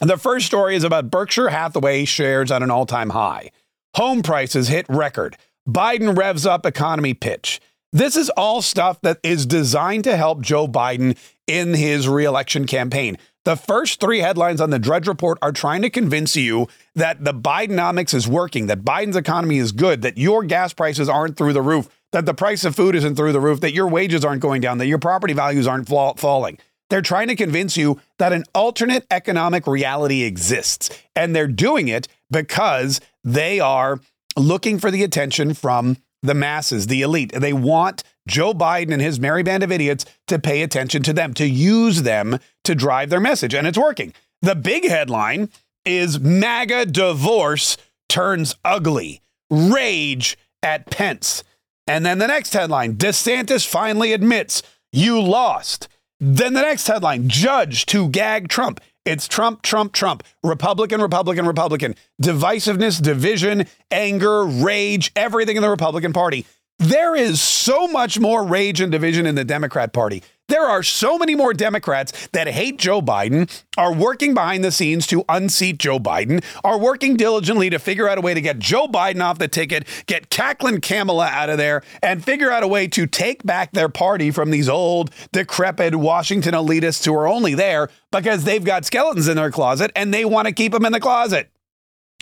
the 0.00 0.16
first 0.16 0.46
story 0.46 0.76
is 0.76 0.84
about 0.84 1.10
Berkshire 1.10 1.48
Hathaway 1.48 2.04
shares 2.04 2.50
at 2.50 2.62
an 2.62 2.70
all 2.70 2.86
time 2.86 3.10
high. 3.10 3.50
Home 3.96 4.22
prices 4.22 4.68
hit 4.68 4.86
record. 4.88 5.36
Biden 5.68 6.16
revs 6.16 6.46
up 6.46 6.64
economy 6.64 7.12
pitch. 7.12 7.60
This 7.92 8.14
is 8.16 8.30
all 8.30 8.62
stuff 8.62 9.00
that 9.00 9.18
is 9.24 9.46
designed 9.46 10.04
to 10.04 10.16
help 10.16 10.42
Joe 10.42 10.68
Biden 10.68 11.18
in 11.48 11.74
his 11.74 12.06
reelection 12.06 12.66
campaign. 12.66 13.18
The 13.44 13.56
first 13.56 13.98
three 13.98 14.20
headlines 14.20 14.60
on 14.60 14.70
the 14.70 14.78
Drudge 14.78 15.08
Report 15.08 15.38
are 15.42 15.50
trying 15.50 15.82
to 15.82 15.90
convince 15.90 16.36
you 16.36 16.68
that 16.94 17.24
the 17.24 17.34
Bidenomics 17.34 18.14
is 18.14 18.28
working, 18.28 18.68
that 18.68 18.84
Biden's 18.84 19.16
economy 19.16 19.58
is 19.58 19.72
good, 19.72 20.02
that 20.02 20.18
your 20.18 20.44
gas 20.44 20.72
prices 20.72 21.08
aren't 21.08 21.36
through 21.36 21.54
the 21.54 21.62
roof, 21.62 21.88
that 22.12 22.26
the 22.26 22.34
price 22.34 22.64
of 22.64 22.76
food 22.76 22.94
isn't 22.94 23.16
through 23.16 23.32
the 23.32 23.40
roof, 23.40 23.60
that 23.60 23.72
your 23.72 23.88
wages 23.88 24.24
aren't 24.24 24.42
going 24.42 24.60
down, 24.60 24.78
that 24.78 24.86
your 24.86 24.98
property 24.98 25.32
values 25.32 25.66
aren't 25.66 25.88
falling. 25.88 26.58
They're 26.90 27.02
trying 27.02 27.28
to 27.28 27.36
convince 27.36 27.76
you 27.76 28.00
that 28.18 28.32
an 28.32 28.44
alternate 28.54 29.06
economic 29.10 29.66
reality 29.66 30.22
exists. 30.22 30.90
And 31.16 31.34
they're 31.34 31.48
doing 31.48 31.88
it 31.88 32.06
because 32.30 33.00
they 33.24 33.58
are 33.58 34.00
looking 34.36 34.78
for 34.78 34.90
the 34.90 35.02
attention 35.02 35.54
from 35.54 35.96
the 36.22 36.34
masses, 36.34 36.86
the 36.86 37.02
elite. 37.02 37.32
They 37.32 37.52
want 37.52 38.02
Joe 38.28 38.52
Biden 38.52 38.92
and 38.92 39.02
his 39.02 39.20
merry 39.20 39.42
band 39.42 39.62
of 39.62 39.72
idiots 39.72 40.04
to 40.28 40.38
pay 40.38 40.62
attention 40.62 41.02
to 41.04 41.12
them, 41.12 41.34
to 41.34 41.46
use 41.46 42.02
them 42.02 42.38
to 42.64 42.74
drive 42.74 43.10
their 43.10 43.20
message. 43.20 43.54
And 43.54 43.66
it's 43.66 43.78
working. 43.78 44.12
The 44.42 44.54
big 44.54 44.88
headline 44.88 45.50
is 45.84 46.20
MAGA 46.20 46.86
divorce 46.86 47.76
turns 48.08 48.56
ugly, 48.64 49.22
rage 49.50 50.36
at 50.62 50.90
Pence. 50.90 51.42
And 51.86 52.04
then 52.04 52.18
the 52.18 52.26
next 52.26 52.52
headline 52.52 52.96
DeSantis 52.96 53.66
finally 53.66 54.12
admits 54.12 54.62
you 54.92 55.20
lost. 55.20 55.88
Then 56.20 56.52
the 56.52 56.62
next 56.62 56.86
headline 56.86 57.28
judge 57.28 57.86
to 57.86 58.08
gag 58.08 58.48
Trump. 58.48 58.80
It's 59.06 59.26
Trump, 59.26 59.62
Trump, 59.62 59.94
Trump, 59.94 60.22
Republican, 60.44 61.00
Republican, 61.00 61.46
Republican, 61.46 61.94
divisiveness, 62.22 63.00
division, 63.00 63.66
anger, 63.90 64.44
rage, 64.44 65.10
everything 65.16 65.56
in 65.56 65.62
the 65.62 65.70
Republican 65.70 66.12
Party. 66.12 66.44
There 66.78 67.16
is 67.16 67.40
so 67.40 67.88
much 67.88 68.18
more 68.18 68.44
rage 68.44 68.80
and 68.80 68.92
division 68.92 69.24
in 69.24 69.36
the 69.36 69.44
Democrat 69.44 69.94
Party. 69.94 70.22
There 70.50 70.66
are 70.66 70.82
so 70.82 71.16
many 71.16 71.36
more 71.36 71.54
Democrats 71.54 72.26
that 72.32 72.48
hate 72.48 72.76
Joe 72.76 73.00
Biden, 73.00 73.48
are 73.78 73.94
working 73.94 74.34
behind 74.34 74.64
the 74.64 74.72
scenes 74.72 75.06
to 75.06 75.24
unseat 75.28 75.78
Joe 75.78 76.00
Biden, 76.00 76.42
are 76.64 76.76
working 76.76 77.16
diligently 77.16 77.70
to 77.70 77.78
figure 77.78 78.08
out 78.08 78.18
a 78.18 78.20
way 78.20 78.34
to 78.34 78.40
get 78.40 78.58
Joe 78.58 78.88
Biden 78.88 79.22
off 79.22 79.38
the 79.38 79.46
ticket, 79.46 79.86
get 80.06 80.28
Kathleen 80.28 80.80
Kamala 80.80 81.28
out 81.28 81.50
of 81.50 81.58
there, 81.58 81.84
and 82.02 82.24
figure 82.24 82.50
out 82.50 82.64
a 82.64 82.66
way 82.66 82.88
to 82.88 83.06
take 83.06 83.44
back 83.44 83.70
their 83.70 83.88
party 83.88 84.32
from 84.32 84.50
these 84.50 84.68
old, 84.68 85.12
decrepit 85.30 85.94
Washington 85.94 86.54
elitists 86.54 87.06
who 87.06 87.14
are 87.14 87.28
only 87.28 87.54
there 87.54 87.88
because 88.10 88.42
they've 88.42 88.64
got 88.64 88.84
skeletons 88.84 89.28
in 89.28 89.36
their 89.36 89.52
closet 89.52 89.92
and 89.94 90.12
they 90.12 90.24
want 90.24 90.48
to 90.48 90.52
keep 90.52 90.72
them 90.72 90.84
in 90.84 90.90
the 90.90 90.98
closet. 90.98 91.48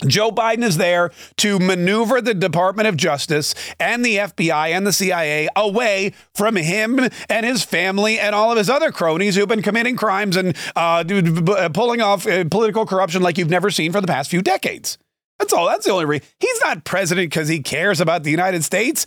Joe 0.06 0.30
Biden 0.30 0.62
is 0.62 0.76
there 0.76 1.10
to 1.38 1.58
maneuver 1.58 2.20
the 2.20 2.34
Department 2.34 2.86
of 2.88 2.96
Justice 2.96 3.54
and 3.80 4.04
the 4.04 4.16
FBI 4.16 4.70
and 4.70 4.86
the 4.86 4.92
CIA 4.92 5.48
away 5.56 6.12
from 6.34 6.56
him 6.56 7.00
and 7.28 7.44
his 7.44 7.64
family 7.64 8.18
and 8.18 8.34
all 8.34 8.52
of 8.52 8.58
his 8.58 8.70
other 8.70 8.92
cronies 8.92 9.34
who've 9.34 9.48
been 9.48 9.62
committing 9.62 9.96
crimes 9.96 10.36
and 10.36 10.56
uh, 10.76 11.02
pulling 11.74 12.00
off 12.00 12.26
uh, 12.26 12.44
political 12.44 12.86
corruption 12.86 13.22
like 13.22 13.38
you've 13.38 13.50
never 13.50 13.70
seen 13.70 13.90
for 13.90 14.00
the 14.00 14.06
past 14.06 14.30
few 14.30 14.40
decades. 14.42 14.98
That's 15.38 15.52
all. 15.52 15.66
That's 15.66 15.84
the 15.86 15.92
only 15.92 16.04
reason. 16.04 16.26
He's 16.40 16.60
not 16.64 16.84
president 16.84 17.30
because 17.30 17.48
he 17.48 17.60
cares 17.60 18.00
about 18.00 18.22
the 18.22 18.30
United 18.30 18.64
States. 18.64 19.06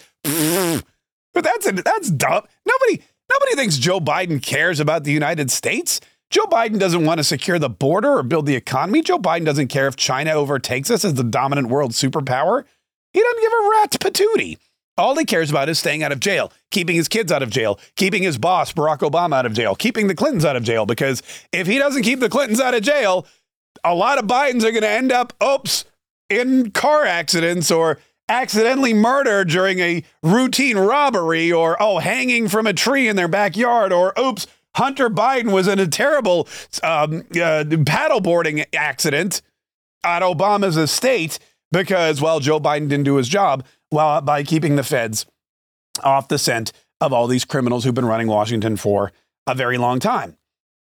But 1.34 1.46
that's 1.46 1.72
that's 1.72 2.10
dumb. 2.12 2.44
Nobody 2.66 3.04
nobody 3.32 3.56
thinks 3.56 3.78
Joe 3.78 4.00
Biden 4.00 4.42
cares 4.42 4.80
about 4.80 5.04
the 5.04 5.12
United 5.14 5.50
States. 5.50 6.02
Joe 6.32 6.46
Biden 6.46 6.80
doesn't 6.80 7.06
want 7.06 7.18
to 7.18 7.26
secure 7.26 7.60
the 7.60 7.70
border 7.70 8.18
or 8.18 8.24
build 8.24 8.46
the 8.46 8.56
economy. 8.56 9.02
Joe 9.02 9.20
Biden 9.20 9.44
doesn't 9.44 9.68
care 9.68 9.88
if 9.88 9.98
China 9.98 10.32
overtakes 10.32 10.90
us 10.90 11.04
as 11.04 11.16
the 11.16 11.26
dominant 11.26 11.68
world 11.68 11.92
superpower. 11.92 12.64
He 13.12 13.22
doesn't 13.22 13.42
give 13.42 13.52
a 13.52 13.70
rat's 13.70 13.98
patootie. 13.98 14.58
All 14.98 15.18
he 15.18 15.26
cares 15.26 15.50
about 15.50 15.68
is 15.68 15.78
staying 15.80 16.04
out 16.04 16.14
of 16.14 16.22
jail, 16.22 16.54
keeping 16.70 16.96
his 16.96 17.10
kids 17.10 17.32
out 17.34 17.44
of 17.44 17.50
jail, 17.50 17.80
keeping 17.96 18.24
his 18.24 18.38
boss, 18.38 18.72
Barack 18.72 19.00
Obama, 19.00 19.36
out 19.36 19.46
of 19.46 19.54
jail, 19.54 19.76
keeping 19.76 20.08
the 20.08 20.16
Clintons 20.16 20.46
out 20.46 20.56
of 20.56 20.64
jail. 20.64 20.86
Because 20.86 21.22
if 21.52 21.68
he 21.68 21.78
doesn't 21.78 22.04
keep 22.04 22.22
the 22.22 22.30
Clintons 22.30 22.62
out 22.62 22.74
of 22.74 22.82
jail, 22.82 23.28
a 23.84 23.94
lot 23.94 24.18
of 24.18 24.26
Bidens 24.26 24.64
are 24.64 24.72
going 24.72 24.82
to 24.84 24.90
end 24.90 25.12
up, 25.12 25.34
oops, 25.44 25.84
in 26.30 26.72
car 26.72 27.06
accidents 27.06 27.72
or 27.72 28.00
accidentally 28.30 28.94
murdered 28.94 29.50
during 29.50 29.80
a 29.80 30.04
routine 30.24 30.78
robbery 30.78 31.52
or, 31.52 31.82
oh, 31.82 32.00
hanging 32.00 32.48
from 32.48 32.68
a 32.68 32.74
tree 32.74 33.10
in 33.10 33.18
their 33.18 33.28
backyard 33.28 33.92
or, 33.92 34.14
oops, 34.18 34.48
Hunter 34.76 35.10
Biden 35.10 35.52
was 35.52 35.68
in 35.68 35.80
a 35.80 35.88
terrible 35.88 36.48
um, 36.84 37.20
uh, 37.32 37.64
paddleboarding 37.66 38.66
accident 38.74 39.42
at 40.04 40.22
Obama's 40.22 40.78
estate 40.78 41.40
because, 41.72 42.22
well, 42.22 42.40
Joe 42.40 42.60
Biden 42.60 42.88
didn't 42.88 43.04
do 43.04 43.16
his 43.16 43.28
job 43.28 43.66
well, 43.92 44.22
by 44.22 44.44
keeping 44.44 44.76
the 44.76 44.84
feds 44.84 45.26
off 46.04 46.28
the 46.28 46.38
scent 46.38 46.72
of 47.00 47.12
all 47.12 47.28
these 47.28 47.46
criminals 47.46 47.84
who've 47.84 47.94
been 47.94 48.06
running 48.06 48.28
Washington 48.28 48.78
for 48.78 49.12
a 49.48 49.56
very 49.56 49.78
long 49.78 50.00
time. 50.00 50.38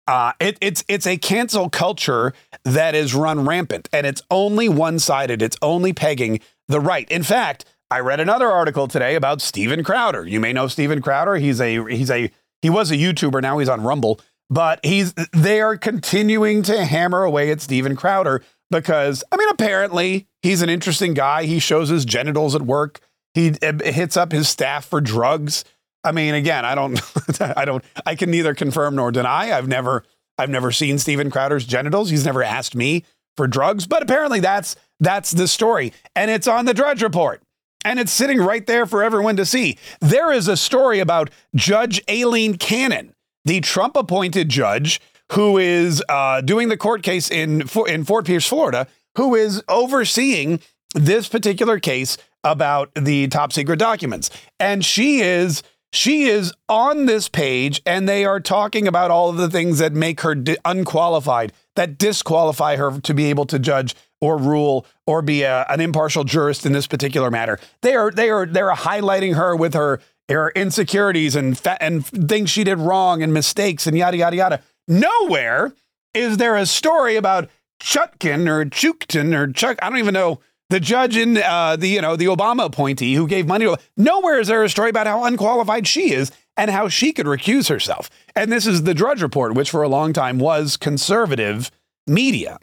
Uh, 0.07 0.33
it, 0.41 0.59
it's 0.61 0.85
it's 0.89 1.07
a 1.07 1.17
cancel 1.17 1.71
culture 1.71 2.33
that 2.65 2.95
is 2.95 3.15
run 3.15 3.47
rampant, 3.47 3.89
and 3.93 4.07
it's 4.07 4.23
only 4.31 4.69
one 4.69 4.99
sided. 4.99 5.41
It's 5.41 5.57
only 5.63 5.93
pegging 5.93 6.41
the 6.69 6.81
right. 6.81 7.09
In 7.11 7.23
fact, 7.23 7.65
I 7.91 8.01
read 8.01 8.19
another 8.19 8.51
article 8.51 8.89
today 8.89 9.15
about 9.15 9.41
Steven 9.41 9.85
Crowder. 9.85 10.27
You 10.27 10.41
may 10.41 10.53
know 10.53 10.67
Steven 10.67 11.01
Crowder. 11.01 11.37
He's 11.37 11.61
a 11.61 11.85
he's 11.87 12.11
a 12.11 12.31
he 12.63 12.71
was 12.71 12.91
a 12.91 12.97
YouTuber, 12.97 13.43
now 13.43 13.59
he's 13.59 13.69
on 13.69 13.83
Rumble, 13.83 14.21
but 14.49 14.85
he's 14.85 15.15
they 15.33 15.61
are 15.61 15.77
continuing 15.77 16.63
to 16.65 16.85
hammer 16.85 17.23
away 17.23 17.51
at 17.51 17.61
Steven 17.61 17.97
Crowder 17.97 18.43
because 18.71 19.25
I 19.33 19.37
mean 19.37 19.49
apparently 19.51 20.29
he's 20.43 20.63
an 20.63 20.69
interesting 20.69 21.15
guy. 21.15 21.45
He 21.45 21.59
shows 21.59 21.89
his 21.89 22.05
genitals 22.05 22.55
at 22.55 22.63
work. 22.63 23.01
He 23.35 23.55
hits 23.63 24.17
up 24.17 24.33
his 24.33 24.49
staff 24.49 24.87
for 24.87 25.01
drugs. 25.01 25.65
I 26.03 26.13
mean, 26.13 26.35
again, 26.35 26.65
I 26.65 26.75
don't, 26.75 27.01
I 27.41 27.65
don't, 27.65 27.85
I 28.07 28.15
can 28.15 28.31
neither 28.31 28.55
confirm 28.55 28.97
nor 28.97 29.13
deny. 29.13 29.53
I've 29.53 29.69
never, 29.69 30.05
I've 30.39 30.51
never 30.51 30.73
seen 30.73 30.99
Steven 30.99 31.31
Crowder's 31.31 31.67
genitals. 31.67 32.11
He's 32.11 32.25
never 32.25 32.43
asked 32.43 32.75
me 32.75 33.05
for 33.37 33.47
drugs, 33.47 33.87
but 33.87 34.03
apparently 34.03 34.41
that's 34.41 34.77
that's 34.99 35.31
the 35.31 35.49
story, 35.49 35.93
and 36.15 36.31
it's 36.31 36.47
on 36.47 36.65
the 36.65 36.75
Drudge 36.75 37.03
Report 37.03 37.43
and 37.85 37.99
it's 37.99 38.13
sitting 38.13 38.39
right 38.39 38.67
there 38.67 38.87
for 38.87 39.03
everyone 39.03 39.37
to 39.37 39.47
see. 39.47 39.79
There 40.01 40.33
is 40.33 40.49
a 40.49 40.57
story 40.57 41.01
about 41.01 41.31
Judge 41.55 42.03
Aileen 42.09 42.57
Cannon, 42.57 43.15
the 43.45 43.61
Trump 43.61 43.97
appointed 43.97 44.49
judge 44.49 45.01
who 45.33 45.59
is 45.59 46.03
uh, 46.09 46.41
doing 46.41 46.69
the 46.69 46.77
court 46.77 47.03
case 47.03 47.31
in, 47.31 47.63
in 47.87 48.05
Fort 48.05 48.27
Pierce, 48.27 48.47
Florida, 48.47 48.87
who 49.17 49.35
is 49.35 49.63
overseeing 49.69 50.61
this 50.95 51.29
particular 51.29 51.79
case 51.79 52.17
about 52.43 52.91
the 52.95 53.29
top 53.29 53.53
secret 53.53 53.79
documents. 53.79 54.31
And 54.59 54.85
she 54.85 55.21
is 55.21 55.63
she 55.93 56.25
is 56.25 56.53
on 56.69 57.07
this 57.07 57.29
page 57.29 57.83
and 57.85 58.09
they 58.09 58.25
are 58.25 58.39
talking 58.39 58.87
about 58.87 59.11
all 59.11 59.29
of 59.29 59.37
the 59.37 59.51
things 59.51 59.79
that 59.79 59.93
make 59.93 60.21
her 60.21 60.37
di- 60.37 60.57
unqualified, 60.65 61.53
that 61.75 61.99
disqualify 61.99 62.77
her 62.77 63.01
to 63.01 63.13
be 63.13 63.27
able 63.27 63.45
to 63.47 63.59
judge 63.59 63.97
or 64.21 64.37
rule 64.37 64.87
or 65.07 65.23
be 65.23 65.43
a, 65.43 65.65
an 65.69 65.81
impartial 65.81 66.25
jurist 66.25 66.67
in 66.67 66.73
this 66.73 66.87
particular 66.87 67.31
matter. 67.31 67.59
They 67.83 67.95
are 67.95 68.11
they 68.11 68.31
are 68.31 68.47
they're 68.47 68.73
highlighting 68.73 69.35
her 69.35 69.57
with 69.57 69.75
her 69.75 70.01
her 70.29 70.51
insecurities 70.51 71.35
and 71.35 71.59
fa- 71.59 71.83
and 71.83 72.07
things 72.07 72.51
she 72.51 72.65
did 72.65 72.79
wrong 72.79 73.23
and 73.23 73.33
mistakes 73.33 73.87
and 73.87 73.97
yada 73.97 74.17
yada 74.17 74.37
yada. 74.37 74.63
Nowhere 74.87 75.73
is 76.15 76.37
there 76.37 76.57
a 76.57 76.67
story 76.67 77.17
about 77.17 77.49
Chutkin 77.83 78.49
or 78.49 78.65
Chukton 78.67 79.35
or 79.35 79.53
Chuck. 79.53 79.79
I 79.83 79.89
don't 79.89 79.99
even 79.99 80.15
know 80.15 80.41
the 80.69 80.81
judge 80.81 81.17
in 81.17 81.39
uh, 81.39 81.77
the 81.77 81.89
you 81.89 82.01
know 82.01 82.17
the 82.17 82.27
Obama 82.27 82.67
appointee 82.67 83.15
who 83.15 83.27
gave 83.27 83.47
money. 83.47 83.65
To, 83.65 83.79
nowhere 83.97 84.39
is 84.39 84.49
there 84.49 84.63
a 84.63 84.69
story 84.69 84.91
about 84.91 85.07
how 85.07 85.25
unqualified 85.25 85.87
she 85.87 86.13
is 86.13 86.31
and 86.57 86.71
how 86.71 86.89
she 86.89 87.13
could 87.13 87.27
recuse 87.27 87.69
herself. 87.69 88.11
And 88.37 88.53
this 88.53 88.67
is 88.67 88.83
the 88.83 88.95
Drudge 88.95 89.23
Report, 89.23 89.55
which 89.55 89.71
for 89.71 89.83
a 89.83 89.89
long 89.89 90.13
time 90.13 90.39
was 90.39 90.77
conservative 90.77 91.71
media 92.07 92.59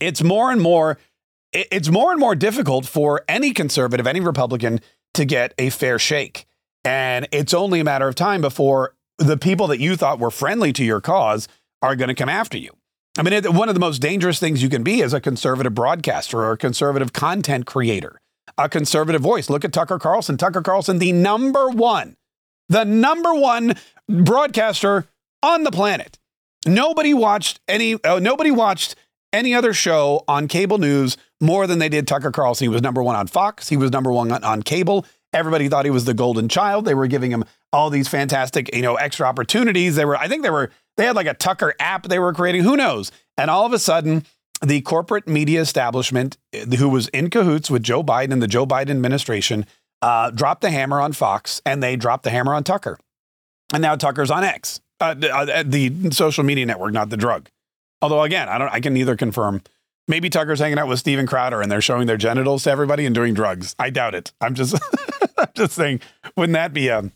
it's 0.00 0.22
more 0.22 0.50
and 0.50 0.60
more 0.60 0.98
it's 1.52 1.88
more 1.88 2.10
and 2.10 2.18
more 2.18 2.34
difficult 2.34 2.84
for 2.84 3.22
any 3.28 3.52
conservative, 3.52 4.06
any 4.06 4.20
Republican 4.20 4.80
to 5.14 5.24
get 5.24 5.54
a 5.56 5.70
fair 5.70 5.98
shake. 5.98 6.46
And 6.84 7.28
it's 7.30 7.54
only 7.54 7.80
a 7.80 7.84
matter 7.84 8.08
of 8.08 8.16
time 8.16 8.40
before 8.40 8.94
the 9.18 9.36
people 9.36 9.68
that 9.68 9.78
you 9.78 9.96
thought 9.96 10.18
were 10.18 10.32
friendly 10.32 10.72
to 10.72 10.84
your 10.84 11.00
cause 11.00 11.46
are 11.80 11.94
going 11.94 12.08
to 12.08 12.14
come 12.14 12.28
after 12.28 12.58
you. 12.58 12.70
I 13.16 13.22
mean, 13.22 13.44
one 13.54 13.68
of 13.68 13.76
the 13.76 13.80
most 13.80 14.00
dangerous 14.00 14.40
things 14.40 14.62
you 14.62 14.68
can 14.68 14.82
be 14.82 15.00
is 15.00 15.12
a 15.12 15.20
conservative 15.20 15.74
broadcaster 15.74 16.40
or 16.40 16.52
a 16.52 16.58
conservative 16.58 17.12
content 17.12 17.64
creator, 17.64 18.20
a 18.58 18.68
conservative 18.68 19.22
voice. 19.22 19.48
Look 19.48 19.64
at 19.64 19.72
Tucker 19.72 20.00
Carlson. 20.00 20.36
Tucker 20.36 20.62
Carlson, 20.62 20.98
the 20.98 21.12
number 21.12 21.70
one, 21.70 22.16
the 22.68 22.84
number 22.84 23.32
one 23.32 23.76
broadcaster 24.08 25.06
on 25.42 25.62
the 25.62 25.70
planet. 25.70 26.18
Nobody 26.66 27.14
watched 27.14 27.60
any. 27.68 28.02
Uh, 28.02 28.18
nobody 28.18 28.50
watched 28.50 28.96
any 29.34 29.52
other 29.52 29.74
show 29.74 30.24
on 30.28 30.48
cable 30.48 30.78
news 30.78 31.16
more 31.40 31.66
than 31.66 31.80
they 31.80 31.88
did 31.88 32.06
Tucker 32.06 32.30
Carlson. 32.30 32.66
He 32.66 32.68
was 32.68 32.80
number 32.80 33.02
one 33.02 33.16
on 33.16 33.26
Fox. 33.26 33.68
He 33.68 33.76
was 33.76 33.90
number 33.90 34.10
one 34.12 34.32
on, 34.32 34.44
on 34.44 34.62
cable. 34.62 35.04
Everybody 35.32 35.68
thought 35.68 35.84
he 35.84 35.90
was 35.90 36.04
the 36.04 36.14
golden 36.14 36.48
child. 36.48 36.84
They 36.84 36.94
were 36.94 37.08
giving 37.08 37.32
him 37.32 37.44
all 37.72 37.90
these 37.90 38.06
fantastic, 38.06 38.74
you 38.74 38.82
know, 38.82 38.94
extra 38.94 39.26
opportunities. 39.26 39.96
They 39.96 40.04
were, 40.04 40.16
I 40.16 40.28
think 40.28 40.44
they 40.44 40.50
were, 40.50 40.70
they 40.96 41.04
had 41.04 41.16
like 41.16 41.26
a 41.26 41.34
Tucker 41.34 41.74
app 41.80 42.04
they 42.04 42.20
were 42.20 42.32
creating. 42.32 42.62
Who 42.62 42.76
knows? 42.76 43.10
And 43.36 43.50
all 43.50 43.66
of 43.66 43.72
a 43.72 43.78
sudden, 43.80 44.24
the 44.62 44.80
corporate 44.82 45.26
media 45.26 45.60
establishment, 45.60 46.38
who 46.78 46.88
was 46.88 47.08
in 47.08 47.30
cahoots 47.30 47.68
with 47.68 47.82
Joe 47.82 48.04
Biden 48.04 48.32
and 48.32 48.40
the 48.40 48.46
Joe 48.46 48.64
Biden 48.64 48.90
administration, 48.90 49.66
uh, 50.00 50.30
dropped 50.30 50.60
the 50.60 50.70
hammer 50.70 51.00
on 51.00 51.12
Fox 51.12 51.60
and 51.66 51.82
they 51.82 51.96
dropped 51.96 52.22
the 52.22 52.30
hammer 52.30 52.54
on 52.54 52.62
Tucker. 52.62 52.98
And 53.72 53.82
now 53.82 53.96
Tucker's 53.96 54.30
on 54.30 54.44
X, 54.44 54.80
uh, 55.00 55.16
uh 55.20 55.64
the 55.66 56.10
social 56.12 56.44
media 56.44 56.64
network, 56.64 56.92
not 56.92 57.10
the 57.10 57.16
drug. 57.16 57.48
Although 58.04 58.20
again, 58.20 58.50
I 58.50 58.58
don't 58.58 58.68
I 58.68 58.80
can 58.80 58.92
neither 58.92 59.16
confirm. 59.16 59.62
Maybe 60.06 60.28
Tucker's 60.28 60.58
hanging 60.58 60.78
out 60.78 60.88
with 60.88 60.98
Steven 60.98 61.26
Crowder 61.26 61.62
and 61.62 61.72
they're 61.72 61.80
showing 61.80 62.06
their 62.06 62.18
genitals 62.18 62.64
to 62.64 62.70
everybody 62.70 63.06
and 63.06 63.14
doing 63.14 63.32
drugs. 63.32 63.74
I 63.78 63.88
doubt 63.88 64.14
it. 64.14 64.30
I'm 64.42 64.54
just 64.54 64.78
I'm 65.38 65.48
just 65.54 65.72
saying, 65.72 66.02
wouldn't 66.36 66.52
that 66.52 66.74
be 66.74 66.88
a 66.88 67.10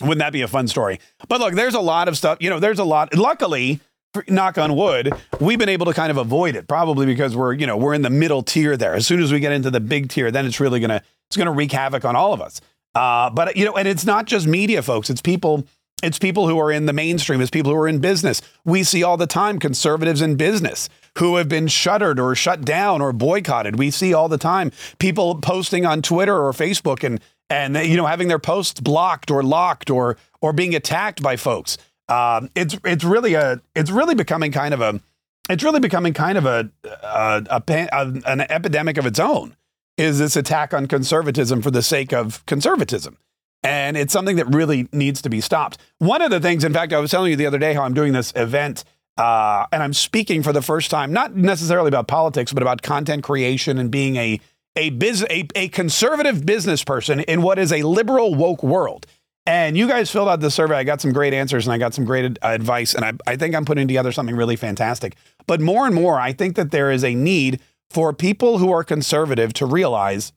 wouldn't 0.00 0.18
that 0.18 0.32
be 0.32 0.42
a 0.42 0.48
fun 0.48 0.66
story? 0.66 0.98
But 1.28 1.38
look, 1.38 1.54
there's 1.54 1.74
a 1.74 1.80
lot 1.80 2.08
of 2.08 2.18
stuff, 2.18 2.38
you 2.40 2.50
know, 2.50 2.58
there's 2.58 2.80
a 2.80 2.84
lot 2.84 3.14
luckily 3.14 3.78
knock 4.26 4.58
on 4.58 4.74
wood, 4.74 5.12
we've 5.40 5.60
been 5.60 5.68
able 5.68 5.86
to 5.86 5.92
kind 5.92 6.10
of 6.10 6.16
avoid 6.16 6.56
it, 6.56 6.66
probably 6.66 7.06
because 7.06 7.36
we're, 7.36 7.52
you 7.52 7.66
know, 7.66 7.76
we're 7.76 7.94
in 7.94 8.02
the 8.02 8.10
middle 8.10 8.42
tier 8.42 8.76
there. 8.76 8.94
As 8.94 9.06
soon 9.06 9.22
as 9.22 9.32
we 9.32 9.38
get 9.38 9.52
into 9.52 9.70
the 9.70 9.78
big 9.78 10.08
tier, 10.08 10.32
then 10.32 10.44
it's 10.44 10.58
really 10.58 10.80
gonna 10.80 11.02
it's 11.28 11.36
gonna 11.36 11.52
wreak 11.52 11.70
havoc 11.70 12.04
on 12.04 12.16
all 12.16 12.32
of 12.32 12.40
us. 12.40 12.60
Uh, 12.96 13.30
but 13.30 13.56
you 13.56 13.64
know, 13.64 13.76
and 13.76 13.86
it's 13.86 14.04
not 14.04 14.26
just 14.26 14.48
media, 14.48 14.82
folks. 14.82 15.08
It's 15.08 15.22
people 15.22 15.64
it's 16.02 16.18
people 16.18 16.46
who 16.48 16.58
are 16.58 16.70
in 16.70 16.86
the 16.86 16.92
mainstream, 16.92 17.40
it's 17.40 17.50
people 17.50 17.72
who 17.72 17.78
are 17.78 17.88
in 17.88 18.00
business. 18.00 18.42
We 18.64 18.82
see 18.82 19.02
all 19.02 19.16
the 19.16 19.26
time 19.26 19.58
conservatives 19.58 20.20
in 20.20 20.36
business 20.36 20.88
who 21.18 21.36
have 21.36 21.48
been 21.48 21.68
shuttered 21.68 22.20
or 22.20 22.34
shut 22.34 22.64
down 22.64 23.00
or 23.00 23.12
boycotted. 23.12 23.78
We 23.78 23.90
see 23.90 24.12
all 24.12 24.28
the 24.28 24.38
time 24.38 24.72
people 24.98 25.36
posting 25.36 25.86
on 25.86 26.02
Twitter 26.02 26.36
or 26.36 26.52
Facebook 26.52 27.02
and 27.02 27.20
and 27.48 27.76
you 27.76 27.96
know 27.96 28.06
having 28.06 28.28
their 28.28 28.38
posts 28.38 28.80
blocked 28.80 29.30
or 29.30 29.42
locked 29.42 29.88
or 29.88 30.18
or 30.40 30.52
being 30.52 30.74
attacked 30.74 31.22
by 31.22 31.36
folks. 31.36 31.78
Um, 32.08 32.50
it's 32.54 32.76
it's 32.84 33.04
really 33.04 33.34
a 33.34 33.60
it's 33.74 33.90
really 33.90 34.14
becoming 34.14 34.52
kind 34.52 34.74
of 34.74 34.80
a 34.80 35.00
it's 35.48 35.62
really 35.62 35.80
becoming 35.80 36.12
kind 36.12 36.36
of 36.36 36.44
a, 36.44 36.70
a, 36.84 37.46
a, 37.50 37.62
a 37.92 38.22
an 38.26 38.40
epidemic 38.42 38.98
of 38.98 39.06
its 39.06 39.18
own. 39.18 39.56
Is 39.96 40.18
this 40.18 40.36
attack 40.36 40.74
on 40.74 40.88
conservatism 40.88 41.62
for 41.62 41.70
the 41.70 41.82
sake 41.82 42.12
of 42.12 42.44
conservatism? 42.44 43.16
And 43.66 43.96
it's 43.96 44.12
something 44.12 44.36
that 44.36 44.54
really 44.54 44.88
needs 44.92 45.20
to 45.22 45.28
be 45.28 45.40
stopped. 45.40 45.78
One 45.98 46.22
of 46.22 46.30
the 46.30 46.40
things, 46.40 46.62
in 46.62 46.72
fact, 46.72 46.92
I 46.92 46.98
was 46.98 47.10
telling 47.10 47.30
you 47.30 47.36
the 47.36 47.46
other 47.46 47.58
day 47.58 47.74
how 47.74 47.82
I'm 47.82 47.94
doing 47.94 48.12
this 48.12 48.32
event 48.36 48.84
uh, 49.16 49.66
and 49.72 49.82
I'm 49.82 49.94
speaking 49.94 50.42
for 50.42 50.52
the 50.52 50.62
first 50.62 50.90
time, 50.90 51.12
not 51.12 51.34
necessarily 51.34 51.88
about 51.88 52.06
politics, 52.06 52.52
but 52.52 52.62
about 52.62 52.82
content 52.82 53.24
creation 53.24 53.78
and 53.78 53.90
being 53.90 54.16
a 54.16 54.40
a, 54.78 54.90
biz, 54.90 55.24
a, 55.30 55.48
a 55.54 55.68
conservative 55.68 56.44
business 56.44 56.84
person 56.84 57.20
in 57.20 57.40
what 57.40 57.58
is 57.58 57.72
a 57.72 57.82
liberal 57.82 58.34
woke 58.34 58.62
world. 58.62 59.06
And 59.46 59.74
you 59.74 59.88
guys 59.88 60.10
filled 60.10 60.28
out 60.28 60.40
the 60.40 60.50
survey. 60.50 60.76
I 60.76 60.84
got 60.84 61.00
some 61.00 61.12
great 61.12 61.32
answers 61.32 61.66
and 61.66 61.72
I 61.72 61.78
got 61.78 61.94
some 61.94 62.04
great 62.04 62.36
advice. 62.42 62.94
And 62.94 63.02
I, 63.02 63.12
I 63.26 63.36
think 63.36 63.54
I'm 63.54 63.64
putting 63.64 63.88
together 63.88 64.12
something 64.12 64.36
really 64.36 64.56
fantastic. 64.56 65.16
But 65.46 65.62
more 65.62 65.86
and 65.86 65.94
more, 65.94 66.20
I 66.20 66.34
think 66.34 66.56
that 66.56 66.72
there 66.72 66.90
is 66.90 67.04
a 67.04 67.14
need 67.14 67.60
for 67.88 68.12
people 68.12 68.58
who 68.58 68.70
are 68.70 68.84
conservative 68.84 69.54
to 69.54 69.64
realize 69.64 70.32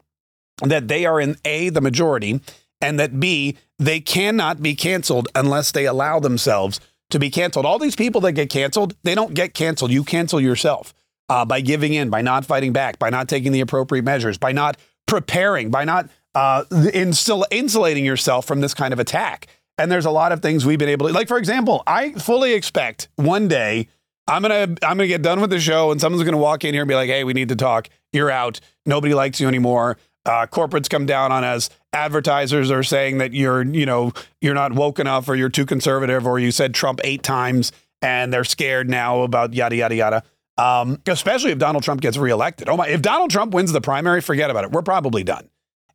that 0.63 0.87
they 0.87 1.05
are 1.05 1.19
in 1.19 1.35
A, 1.43 1.67
the 1.67 1.81
majority, 1.81 2.39
and 2.81 2.99
that 2.99 3.19
B, 3.19 3.57
they 3.77 3.99
cannot 3.99 4.61
be 4.61 4.75
canceled 4.75 5.27
unless 5.35 5.71
they 5.71 5.85
allow 5.85 6.19
themselves 6.19 6.79
to 7.09 7.19
be 7.19 7.29
canceled. 7.29 7.65
All 7.65 7.79
these 7.79 7.95
people 7.95 8.21
that 8.21 8.33
get 8.33 8.49
canceled, 8.49 8.95
they 9.03 9.15
don't 9.15 9.33
get 9.33 9.53
canceled. 9.53 9.91
You 9.91 10.03
cancel 10.03 10.39
yourself 10.39 10.93
uh, 11.27 11.45
by 11.45 11.61
giving 11.61 11.93
in, 11.93 12.09
by 12.09 12.21
not 12.21 12.45
fighting 12.45 12.73
back, 12.73 12.99
by 12.99 13.09
not 13.09 13.27
taking 13.27 13.51
the 13.51 13.61
appropriate 13.61 14.03
measures, 14.03 14.37
by 14.37 14.51
not 14.51 14.77
preparing, 15.07 15.71
by 15.71 15.85
not 15.85 16.09
uh, 16.35 16.63
insul- 16.71 17.45
insulating 17.51 18.05
yourself 18.05 18.45
from 18.45 18.61
this 18.61 18.73
kind 18.73 18.93
of 18.93 18.99
attack. 18.99 19.47
And 19.77 19.91
there's 19.91 20.05
a 20.05 20.11
lot 20.11 20.31
of 20.31 20.41
things 20.41 20.65
we've 20.65 20.77
been 20.77 20.89
able 20.89 21.07
to, 21.07 21.13
like 21.13 21.27
for 21.27 21.37
example, 21.37 21.83
I 21.87 22.11
fully 22.13 22.53
expect 22.53 23.07
one 23.15 23.47
day 23.47 23.87
I'm 24.29 24.43
gonna 24.43 24.75
I'm 24.83 24.97
gonna 24.97 25.07
get 25.07 25.23
done 25.23 25.41
with 25.41 25.49
the 25.49 25.59
show 25.59 25.91
and 25.91 25.99
someone's 25.99 26.23
gonna 26.23 26.37
walk 26.37 26.63
in 26.63 26.73
here 26.73 26.83
and 26.83 26.87
be 26.87 26.95
like, 26.95 27.09
"Hey, 27.09 27.23
we 27.23 27.33
need 27.33 27.49
to 27.49 27.55
talk. 27.55 27.89
You're 28.13 28.29
out. 28.29 28.59
Nobody 28.85 29.13
likes 29.13 29.41
you 29.41 29.47
anymore." 29.47 29.97
Uh, 30.29 30.45
corporates 30.45 30.87
come 30.87 31.07
down 31.07 31.31
on 31.31 31.43
us. 31.43 31.71
Advertisers 31.91 32.69
are 32.69 32.83
saying 32.83 33.17
that 33.17 33.33
you're, 33.33 33.63
you 33.63 33.83
know, 33.83 34.13
you're 34.41 34.53
not 34.53 34.73
woke 34.73 34.99
enough, 34.99 35.27
or 35.27 35.35
you're 35.35 35.49
too 35.49 35.65
conservative, 35.65 36.27
or 36.27 36.37
you 36.37 36.51
said 36.51 36.75
Trump 36.75 37.01
eight 37.03 37.23
times, 37.23 37.71
and 38.03 38.31
they're 38.31 38.43
scared 38.43 38.87
now 38.87 39.21
about 39.21 39.55
yada 39.55 39.75
yada 39.75 39.95
yada. 39.95 40.23
Um, 40.59 41.01
especially 41.07 41.49
if 41.49 41.57
Donald 41.57 41.83
Trump 41.83 42.01
gets 42.01 42.15
reelected. 42.15 42.69
Oh 42.69 42.77
my! 42.77 42.87
If 42.89 43.01
Donald 43.01 43.31
Trump 43.31 43.55
wins 43.55 43.71
the 43.71 43.81
primary, 43.81 44.21
forget 44.21 44.51
about 44.51 44.65
it. 44.65 44.71
We're 44.71 44.83
probably 44.83 45.23
done. 45.23 45.49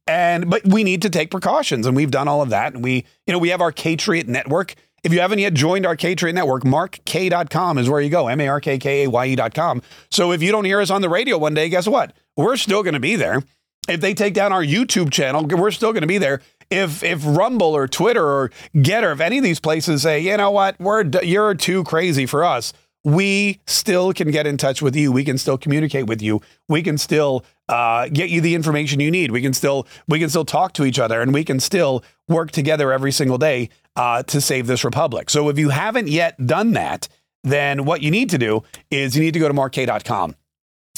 And 0.09 0.51
but 0.51 0.67
we 0.67 0.83
need 0.83 1.03
to 1.03 1.11
take 1.11 1.31
precautions, 1.31 1.87
and 1.87 1.95
we've 1.95 2.11
done 2.11 2.27
all 2.27 2.43
of 2.43 2.51
that. 2.51 2.75
And 2.75 2.83
we, 2.83 3.05
you 3.29 3.33
know, 3.33 3.39
we 3.39 3.51
have 3.51 3.61
our 3.61 3.71
Patriot 3.71 4.27
Network. 4.27 4.75
If 5.05 5.13
you 5.13 5.21
haven't 5.21 5.39
yet 5.39 5.55
joined 5.55 5.87
our 5.87 5.97
Patriot 5.97 6.33
Network, 6.33 6.65
markkaye.com 6.65 7.79
is 7.79 7.89
where 7.89 8.01
you 8.01 8.11
go. 8.11 8.27
M 8.27 8.41
A 8.41 8.49
R 8.49 8.61
K 8.61 8.79
K 8.79 9.05
A 9.05 9.11
Y 9.11 9.27
E.com. 9.27 9.81
So 10.11 10.33
if 10.33 10.43
you 10.43 10.51
don't 10.51 10.65
hear 10.65 10.81
us 10.81 10.91
on 10.91 11.03
the 11.03 11.09
radio 11.09 11.39
one 11.39 11.55
day, 11.55 11.69
guess 11.69 11.87
what? 11.87 12.17
We're 12.37 12.57
still 12.57 12.83
going 12.83 12.95
to 12.95 13.01
be 13.01 13.15
there. 13.15 13.45
If 13.89 14.01
they 14.01 14.15
take 14.15 14.35
down 14.35 14.53
our 14.53 14.65
YouTube 14.65 15.11
channel, 15.13 15.47
we're 15.47 15.71
still 15.71 15.93
going 15.93 16.03
to 16.03 16.09
be 16.09 16.19
there. 16.19 16.41
If 16.71 17.03
if 17.03 17.23
Rumble 17.25 17.77
or 17.77 17.87
Twitter 17.87 18.25
or 18.25 18.51
Gettr, 18.75 19.13
if 19.13 19.21
any 19.21 19.39
of 19.39 19.45
these 19.45 19.61
places 19.61 20.03
say, 20.03 20.21
you 20.21 20.37
know 20.37 20.51
what, 20.51 20.79
we're 20.81 21.05
you're 21.23 21.55
too 21.55 21.85
crazy 21.85 22.25
for 22.25 22.45
us, 22.45 22.73
we 23.05 23.61
still 23.67 24.13
can 24.15 24.31
get 24.31 24.47
in 24.47 24.57
touch 24.57 24.81
with 24.81 24.97
you. 24.97 25.13
We 25.13 25.25
can 25.25 25.37
still 25.37 25.59
communicate 25.59 26.07
with 26.07 26.23
you. 26.23 26.41
We 26.69 26.83
can 26.83 26.97
still 26.97 27.45
uh, 27.69 28.09
get 28.09 28.31
you 28.31 28.41
the 28.41 28.55
information 28.55 29.01
you 29.01 29.11
need. 29.11 29.31
We 29.31 29.43
can 29.43 29.53
still 29.53 29.87
we 30.09 30.19
can 30.19 30.31
still 30.31 30.47
talk 30.47 30.73
to 30.75 30.85
each 30.85 30.99
other, 30.99 31.21
and 31.21 31.35
we 31.35 31.45
can 31.45 31.61
still 31.61 32.03
work 32.29 32.51
together 32.51 32.91
every 32.91 33.13
single 33.13 33.39
day 33.39 33.69
uh, 33.97 34.23
to 34.25 34.41
save 34.41 34.67
this 34.67 34.85
republic. 34.85 35.29
So 35.29 35.51
if 35.51 35.59
you 35.59 35.69
haven't 35.69 36.09
yet 36.09 36.47
done 36.47 36.73
that, 36.73 37.09
then 37.43 37.85
what 37.85 38.03
you 38.03 38.11
need 38.11 38.31
to 38.31 38.39
do 38.39 38.63
is 38.91 39.15
you 39.15 39.23
need 39.23 39.35
to 39.35 39.41
go 39.41 39.49
to 39.49 39.55
markkaye.com. 39.55 40.35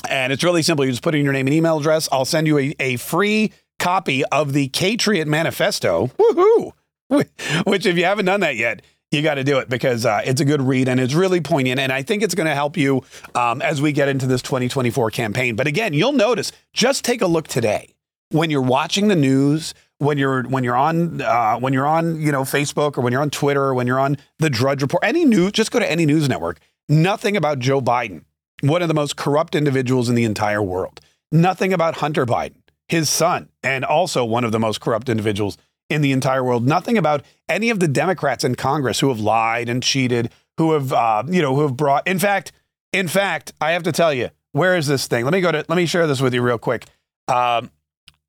And 0.09 0.33
it's 0.33 0.45
really 0.45 0.63
simple. 0.63 0.85
You 0.85 0.91
just 0.91 1.03
put 1.03 1.15
in 1.15 1.25
your 1.25 1.33
name 1.33 1.47
and 1.47 1.55
email 1.55 1.79
address. 1.79 2.09
I'll 2.11 2.25
send 2.25 2.47
you 2.47 2.59
a, 2.59 2.75
a 2.81 2.97
free 2.97 3.53
copy 3.79 4.25
of 4.27 4.53
the 4.53 4.69
Patriot 4.69 5.29
Manifesto. 5.29 6.09
Woohoo! 6.19 6.73
Which, 7.67 7.87
if 7.87 7.97
you 7.97 8.05
haven't 8.05 8.25
done 8.25 8.41
that 8.41 8.57
yet, 8.57 8.83
you 9.13 9.23
got 9.23 9.35
to 9.35 9.45
do 9.45 9.59
it 9.59 9.69
because 9.69 10.05
uh, 10.05 10.23
it's 10.25 10.41
a 10.41 10.45
good 10.45 10.61
read 10.61 10.89
and 10.89 10.99
it's 10.99 11.15
really 11.15 11.41
poignant. 11.41 11.79
And 11.79 11.93
I 11.93 12.03
think 12.03 12.23
it's 12.23 12.35
going 12.35 12.49
to 12.49 12.55
help 12.55 12.77
you 12.77 13.05
um, 13.35 13.63
as 13.63 13.81
we 13.81 13.93
get 13.93 14.09
into 14.09 14.27
this 14.27 14.43
2024 14.43 15.11
campaign. 15.11 15.55
But 15.55 15.67
again, 15.67 15.93
you'll 15.93 16.13
notice 16.13 16.51
just 16.73 17.05
take 17.05 17.23
a 17.23 17.27
look 17.27 17.47
today 17.47 17.95
when 18.31 18.51
you're 18.51 18.63
watching 18.63 19.09
the 19.09 19.17
news, 19.17 19.75
when 19.99 20.19
you're 20.19 20.43
when 20.49 20.65
you're 20.65 20.77
on 20.77 21.21
uh, 21.21 21.59
when 21.59 21.73
you're 21.73 21.87
on 21.87 22.21
you 22.21 22.33
know 22.33 22.43
Facebook 22.43 22.99
or 22.99 23.01
when 23.01 23.13
you're 23.13 23.23
on 23.23 23.31
Twitter 23.31 23.63
or 23.63 23.75
when 23.75 23.87
you're 23.87 24.01
on 24.01 24.17
the 24.39 24.51
Drudge 24.51 24.83
Report, 24.83 25.05
any 25.05 25.25
news, 25.25 25.53
just 25.53 25.71
go 25.71 25.79
to 25.79 25.91
any 25.91 26.07
news 26.07 26.29
network. 26.29 26.59
Nothing 26.89 27.37
about 27.37 27.59
Joe 27.59 27.81
Biden 27.81 28.25
one 28.61 28.83
of 28.83 28.89
the 28.89 28.95
most 28.95 29.17
corrupt 29.17 29.55
individuals 29.55 30.09
in 30.09 30.15
the 30.15 30.25
entire 30.25 30.63
world. 30.63 31.01
Nothing 31.31 31.73
about 31.73 31.97
Hunter 31.97 32.25
Biden, 32.25 32.63
his 32.89 33.09
son, 33.09 33.49
and 33.63 33.85
also 33.85 34.25
one 34.25 34.45
of 34.45 34.53
the 34.53 34.59
most 34.59 34.81
corrupt 34.81 35.09
individuals 35.09 35.59
in 35.91 36.03
the 36.03 36.13
entire 36.13 36.43
world. 36.43 36.67
Nothing 36.67 36.99
about 36.99 37.25
any 37.49 37.71
of 37.71 37.81
the 37.81 37.89
Democrats 37.89 38.45
in 38.45 38.55
Congress 38.55 39.01
who 39.01 39.09
have 39.09 39.21
lied 39.21 39.69
and 39.69 39.83
cheated, 39.83 40.31
who 40.59 40.73
have, 40.73 40.93
uh, 40.93 41.23
you 41.29 41.43
know, 41.43 41.55
who 41.55 41.63
have 41.63 41.77
brought. 41.77 42.07
In 42.07 42.19
fact, 42.19 42.53
in 42.93 43.09
fact, 43.09 43.53
I 43.61 43.73
have 43.73 43.83
to 43.85 43.93
tell 43.93 44.13
you, 44.13 44.31
where 44.53 44.77
is 44.77 44.87
this 44.87 45.07
thing? 45.07 45.25
Let 45.25 45.33
me 45.33 45.41
go 45.41 45.53
to. 45.53 45.65
Let 45.69 45.77
me 45.77 45.87
share 45.87 46.07
this 46.07 46.21
with 46.21 46.33
you 46.33 46.43
real 46.43 46.59
quick. 46.59 46.87
Um, 47.29 47.71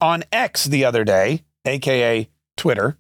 on 0.02 0.24
X 0.32 0.66
the 0.66 0.86
other 0.86 1.04
day, 1.04 1.44
aka 1.66 2.30
Twitter. 2.58 2.98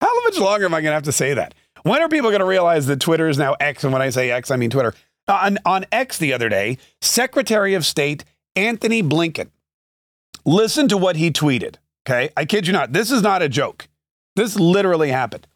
How 0.00 0.22
much 0.24 0.38
longer 0.38 0.66
am 0.66 0.74
I 0.74 0.80
going 0.80 0.90
to 0.90 0.94
have 0.94 1.04
to 1.04 1.12
say 1.12 1.32
that? 1.34 1.54
When 1.84 2.02
are 2.02 2.08
people 2.08 2.30
going 2.30 2.40
to 2.40 2.46
realize 2.46 2.86
that 2.86 3.00
Twitter 3.00 3.28
is 3.28 3.38
now 3.38 3.54
X? 3.54 3.82
And 3.84 3.92
when 3.92 4.02
I 4.02 4.10
say 4.10 4.30
X, 4.30 4.50
I 4.50 4.56
mean 4.56 4.70
Twitter. 4.70 4.94
On, 5.28 5.58
on 5.64 5.86
X 5.92 6.18
the 6.18 6.32
other 6.32 6.48
day, 6.48 6.78
Secretary 7.00 7.74
of 7.74 7.86
State 7.86 8.24
Antony 8.56 9.02
Blinken. 9.02 9.50
Listen 10.44 10.88
to 10.88 10.96
what 10.96 11.16
he 11.16 11.30
tweeted. 11.30 11.76
Okay. 12.06 12.30
I 12.36 12.44
kid 12.44 12.66
you 12.66 12.72
not. 12.72 12.92
This 12.92 13.10
is 13.10 13.22
not 13.22 13.42
a 13.42 13.48
joke. 13.48 13.88
This 14.34 14.56
literally 14.56 15.10
happened. 15.10 15.46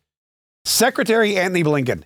Secretary 0.64 1.36
Antony 1.36 1.64
Blinken, 1.64 2.04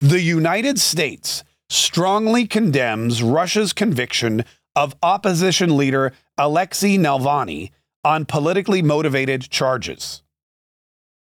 the 0.00 0.20
United 0.20 0.78
States 0.78 1.44
strongly 1.68 2.46
condemns 2.46 3.22
Russia's 3.22 3.72
conviction 3.72 4.44
of 4.74 4.94
opposition 5.02 5.76
leader 5.76 6.12
Alexei 6.38 6.96
Navalny 6.96 7.70
on 8.04 8.24
politically 8.24 8.82
motivated 8.82 9.48
charges. 9.50 10.22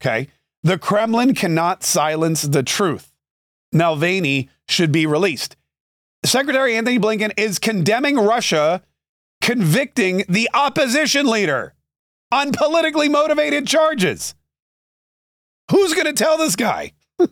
Okay. 0.02 0.28
The 0.64 0.78
Kremlin 0.78 1.34
cannot 1.34 1.84
silence 1.84 2.44
the 2.44 2.64
truth. 2.64 3.12
Navalny 3.74 4.50
should 4.68 4.92
be 4.92 5.06
released. 5.06 5.56
Secretary 6.24 6.76
Antony 6.76 7.00
Blinken 7.00 7.32
is 7.38 7.60
condemning 7.60 8.18
Russia 8.18 8.82
convicting 9.42 10.24
the 10.30 10.50
opposition 10.54 11.26
leader 11.26 11.74
on 12.32 12.52
politically 12.52 13.10
motivated 13.10 13.68
charges. 13.68 14.36
Who's 15.72 15.94
going 15.94 16.06
to 16.06 16.14
tell 16.14 16.38
this 16.38 16.56
guy? 16.56 16.94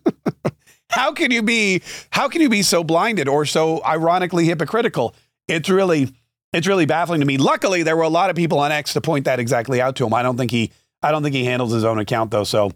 how 0.89 1.13
can 1.13 1.31
you 1.31 1.43
be 1.43 1.81
how 2.09 2.27
can 2.27 2.41
you 2.41 2.49
be 2.49 2.63
so 2.63 2.83
blinded 2.83 3.27
or 3.27 3.45
so 3.45 3.83
ironically 3.83 4.45
hypocritical? 4.45 5.15
It's 5.47 5.69
really 5.69 6.13
it's 6.51 6.67
really 6.67 6.85
baffling 6.85 7.19
to 7.19 7.27
me. 7.27 7.37
Luckily, 7.37 7.83
there 7.83 7.95
were 7.95 8.03
a 8.03 8.09
lot 8.09 8.31
of 8.31 8.35
people 8.35 8.59
on 8.59 8.71
X 8.71 8.93
to 8.93 9.01
point 9.01 9.25
that 9.25 9.39
exactly 9.39 9.79
out 9.79 9.95
to 9.97 10.05
him. 10.05 10.13
I 10.13 10.23
don't 10.23 10.37
think 10.37 10.51
he 10.51 10.71
I 11.01 11.11
don't 11.11 11.21
think 11.21 11.35
he 11.35 11.45
handles 11.45 11.71
his 11.71 11.83
own 11.83 11.99
account 11.99 12.31
though, 12.31 12.43
so 12.43 12.71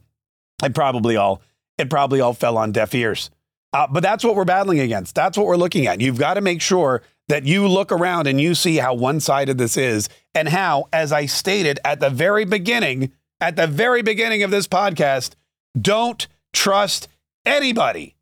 it 0.64 0.76
probably 0.76 1.16
all 1.18 1.42
it 1.78 1.90
probably 1.90 2.22
all 2.22 2.34
fell 2.34 2.58
on 2.58 2.72
deaf 2.72 2.94
ears. 2.94 3.32
Uh, 3.74 3.88
but 3.88 4.04
that's 4.04 4.24
what 4.24 4.36
we're 4.36 4.46
battling 4.46 4.80
against. 4.80 5.16
That's 5.16 5.38
what 5.38 5.48
we're 5.48 5.58
looking 5.58 5.88
at. 5.88 6.00
You've 6.00 6.20
got 6.20 6.36
to 6.36 6.42
make 6.42 6.62
sure 6.62 7.02
that 7.28 7.46
you 7.46 7.68
look 7.68 7.92
around 7.92 8.28
and 8.28 8.40
you 8.40 8.54
see 8.54 8.78
how 8.78 8.94
one 8.94 9.20
sided 9.20 9.58
this 9.58 9.78
is 9.78 10.10
and 10.36 10.48
how, 10.48 10.86
as 10.94 11.12
I 11.12 11.26
stated 11.26 11.80
at 11.84 12.00
the 12.00 12.10
very 12.10 12.46
beginning, 12.46 13.12
at 13.42 13.56
the 13.56 13.68
very 13.68 14.02
beginning 14.02 14.44
of 14.44 14.52
this 14.52 14.68
podcast, 14.68 15.32
don't 15.80 16.28
trust 16.54 17.08
anybody. 17.46 18.16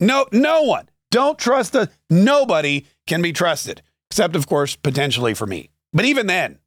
No, 0.00 0.26
no 0.32 0.62
one. 0.62 0.88
Don't 1.10 1.38
trust 1.38 1.72
the 1.72 1.90
nobody 2.10 2.86
can 3.06 3.22
be 3.22 3.32
trusted, 3.32 3.82
except 4.10 4.36
of 4.36 4.46
course 4.46 4.76
potentially 4.76 5.32
for 5.32 5.46
me. 5.46 5.70
But 5.92 6.04
even 6.04 6.26
then, 6.26 6.58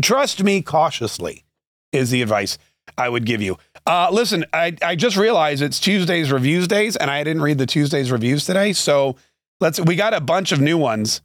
trust 0.00 0.42
me 0.42 0.62
cautiously 0.62 1.44
is 1.92 2.10
the 2.10 2.22
advice 2.22 2.56
I 2.96 3.08
would 3.08 3.26
give 3.26 3.42
you. 3.42 3.58
Uh, 3.86 4.08
listen, 4.12 4.44
I, 4.52 4.76
I 4.82 4.96
just 4.96 5.16
realized 5.16 5.62
it's 5.62 5.80
Tuesday's 5.80 6.30
reviews 6.30 6.68
days, 6.68 6.96
and 6.96 7.10
I 7.10 7.22
didn't 7.24 7.42
read 7.42 7.58
the 7.58 7.66
Tuesday's 7.66 8.10
reviews 8.10 8.46
today. 8.46 8.72
So 8.72 9.16
let's. 9.60 9.80
We 9.80 9.96
got 9.96 10.14
a 10.14 10.20
bunch 10.20 10.52
of 10.52 10.60
new 10.60 10.78
ones. 10.78 11.20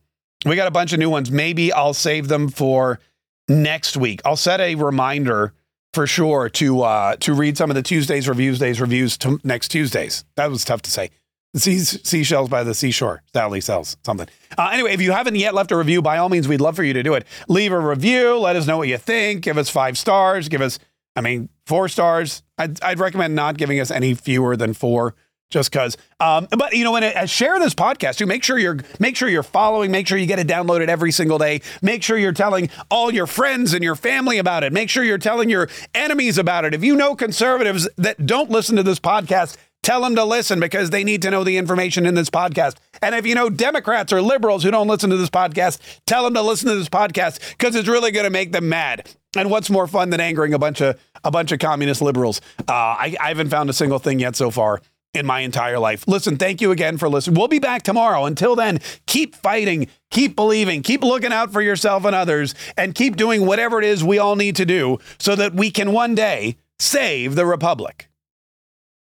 We 0.46 0.56
got 0.56 0.68
a 0.68 0.72
bunch 0.72 0.94
of 0.94 1.00
new 1.00 1.10
ones. 1.10 1.32
Maybe 1.32 1.72
I'll 1.72 1.94
save 1.94 2.28
them 2.28 2.50
for 2.50 3.00
next 3.48 3.98
week. 3.98 4.22
I'll 4.26 4.36
set 4.36 4.60
a 4.60 4.76
reminder 4.76 5.54
for 5.94 6.08
sure 6.08 6.50
to 6.50 6.82
uh, 6.82 7.16
to 7.18 7.34
read 7.34 7.58
some 7.58 7.70
of 7.70 7.76
the 7.76 7.84
Tuesdays 7.84 8.28
reviews 8.28 8.60
days 8.60 8.80
reviews 8.80 9.18
next 9.44 9.70
Tuesdays. 9.70 10.24
That 10.36 10.50
was 10.50 10.64
tough 10.64 10.82
to 10.84 10.92
say. 10.92 11.12
Sea, 11.56 11.80
seashells 11.80 12.48
by 12.48 12.64
the 12.64 12.76
seashore. 12.76 13.24
Sally 13.34 13.60
sells 13.60 13.98
something. 14.06 14.28
Uh, 14.56 14.70
anyway, 14.72 14.94
if 14.94 15.02
you 15.02 15.12
haven't 15.12 15.36
yet 15.36 15.56
left 15.56 15.72
a 15.72 15.78
review, 15.78 16.00
by 16.00 16.20
all 16.20 16.30
means, 16.30 16.48
we'd 16.48 16.62
love 16.62 16.76
for 16.76 16.84
you 16.84 16.94
to 16.94 17.02
do 17.02 17.16
it. 17.16 17.26
Leave 17.48 17.72
a 17.72 17.80
review. 17.80 18.38
Let 18.38 18.56
us 18.56 18.68
know 18.68 18.78
what 18.78 18.88
you 18.88 19.00
think. 19.00 19.42
Give 19.42 19.58
us 19.58 19.68
five 19.68 19.98
stars. 19.98 20.48
Give 20.48 20.62
us 20.62 20.78
I 21.16 21.22
mean, 21.22 21.50
four 21.66 21.90
stars. 21.90 22.44
I'd, 22.58 22.82
I'd 22.82 23.00
recommend 23.00 23.36
not 23.36 23.58
giving 23.58 23.80
us 23.80 23.92
any 23.92 24.14
fewer 24.14 24.56
than 24.56 24.74
four. 24.74 25.16
just 25.50 25.72
because. 25.72 25.98
Um, 26.20 26.48
but 26.58 26.74
you 26.74 26.84
know, 26.84 26.92
when 26.92 27.04
uh, 27.04 27.26
share 27.26 27.60
this 27.60 27.74
podcast 27.74 28.18
too, 28.18 28.26
make 28.26 28.44
sure 28.44 28.58
you're 28.58 28.78
make 29.00 29.16
sure 29.16 29.28
you're 29.28 29.44
following. 29.44 29.92
Make 29.92 30.08
sure 30.08 30.18
you 30.18 30.28
get 30.28 30.40
it 30.40 30.48
downloaded 30.48 30.88
every 30.88 31.12
single 31.12 31.38
day. 31.38 31.62
Make 31.82 32.04
sure 32.04 32.18
you're 32.18 32.32
telling 32.34 32.70
all 32.92 33.12
your 33.12 33.28
friends 33.28 33.74
and 33.74 33.84
your 33.84 33.96
family 33.96 34.38
about 34.38 34.64
it. 34.64 34.72
Make 34.74 34.90
sure 34.90 35.04
you're 35.04 35.18
telling 35.18 35.50
your 35.50 35.70
enemies 35.96 36.38
about 36.38 36.66
it. 36.66 36.74
If 36.74 36.84
you 36.84 36.96
know 36.96 37.16
conservatives 37.16 37.90
that 37.98 38.26
don't 38.26 38.50
listen 38.52 38.76
to 38.76 38.84
this 38.84 39.00
podcast, 39.00 39.58
tell 39.84 40.02
them 40.02 40.16
to 40.16 40.24
listen 40.24 40.60
because 40.60 40.90
they 40.90 41.04
need 41.04 41.22
to 41.24 41.32
know 41.32 41.44
the 41.44 41.58
information 41.58 42.06
in 42.06 42.16
this 42.16 42.30
podcast. 42.30 42.76
And 43.02 43.16
if 43.16 43.26
you 43.26 43.36
know 43.36 43.50
Democrats 43.50 44.14
or 44.14 44.22
liberals 44.22 44.64
who 44.64 44.72
don't 44.72 44.88
listen 44.88 45.10
to 45.10 45.18
this 45.18 45.30
podcast, 45.30 45.80
tell 46.06 46.24
them 46.24 46.34
to 46.34 46.42
listen 46.42 46.70
to 46.70 46.76
this 46.76 46.90
podcast 46.90 47.40
because 47.52 47.76
it's 47.76 47.88
really 47.88 48.12
going 48.12 48.26
to 48.26 48.30
make 48.30 48.52
them 48.52 48.70
mad. 48.70 49.10
And 49.36 49.50
what's 49.50 49.70
more 49.70 49.88
fun 49.88 50.10
than 50.10 50.20
angering 50.20 50.54
a 50.54 50.60
bunch 50.60 50.82
of 50.82 51.00
a 51.24 51.32
bunch 51.32 51.52
of 51.52 51.60
communist 51.60 52.02
liberals? 52.02 52.42
Uh, 52.68 52.74
I, 52.74 53.16
I 53.20 53.28
haven't 53.30 53.50
found 53.50 53.70
a 53.70 53.74
single 53.74 54.00
thing 54.00 54.20
yet 54.20 54.36
so 54.36 54.50
far 54.52 54.82
in 55.14 55.26
my 55.26 55.40
entire 55.42 55.80
life. 55.80 56.08
Listen, 56.08 56.38
thank 56.38 56.62
you 56.62 56.72
again 56.72 56.98
for 56.98 57.10
listening. 57.10 57.38
We'll 57.38 57.48
be 57.48 57.60
back 57.60 57.84
tomorrow. 57.84 58.26
Until 58.26 58.56
then, 58.56 58.80
keep 59.08 59.36
fighting, 59.36 59.88
keep 60.12 60.36
believing, 60.36 60.84
keep 60.84 61.04
looking 61.04 61.34
out 61.34 61.52
for 61.52 61.62
yourself 61.62 62.06
and 62.06 62.16
others, 62.16 62.54
and 62.78 62.94
keep 62.94 63.16
doing 63.16 63.46
whatever 63.46 63.80
it 63.80 63.86
is 63.86 64.04
we 64.04 64.20
all 64.20 64.36
need 64.36 64.56
to 64.58 64.66
do 64.66 65.00
so 65.20 65.36
that 65.36 65.54
we 65.54 65.72
can 65.72 65.92
one 65.94 66.16
day 66.16 66.58
save 66.78 67.36
the 67.36 67.46
Republic. 67.46 68.09